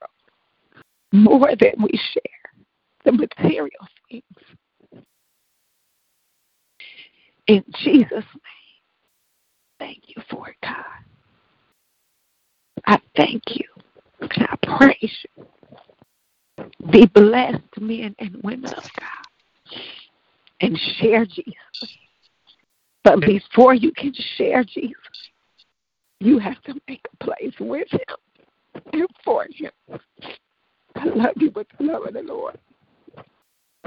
more 1.11 1.49
than 1.59 1.73
we 1.79 1.99
share 2.13 2.65
the 3.03 3.11
material 3.11 3.69
things. 4.09 4.23
In 7.47 7.63
Jesus' 7.83 8.09
name, 8.11 8.79
thank 9.79 10.03
you 10.07 10.21
for 10.29 10.49
it, 10.49 10.55
God. 10.63 10.85
I 12.85 12.99
thank 13.15 13.41
you 13.49 13.65
and 14.21 14.47
I 14.47 14.77
praise 14.77 15.17
you. 15.37 15.45
Be 16.91 17.05
blessed, 17.05 17.61
men 17.79 18.15
and 18.19 18.39
women 18.43 18.73
of 18.73 18.83
God, 18.99 19.79
and 20.61 20.77
share 20.97 21.25
Jesus. 21.25 21.97
But 23.03 23.21
before 23.21 23.73
you 23.73 23.91
can 23.91 24.13
share 24.37 24.63
Jesus, 24.63 24.95
you 26.19 26.37
have 26.37 26.61
to 26.63 26.75
make 26.87 27.05
a 27.13 27.23
place 27.23 27.53
with 27.59 27.91
Him 27.91 28.83
and 28.93 29.07
for 29.23 29.45
Him. 29.49 29.71
I 30.95 31.05
love 31.05 31.33
you 31.37 31.51
with 31.55 31.67
the 31.77 31.85
love 31.85 32.05
of 32.05 32.13
the 32.13 32.21
Lord. 32.21 32.59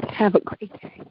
Have 0.09 0.35
a 0.35 0.41
great 0.41 0.73
day. 0.81 1.03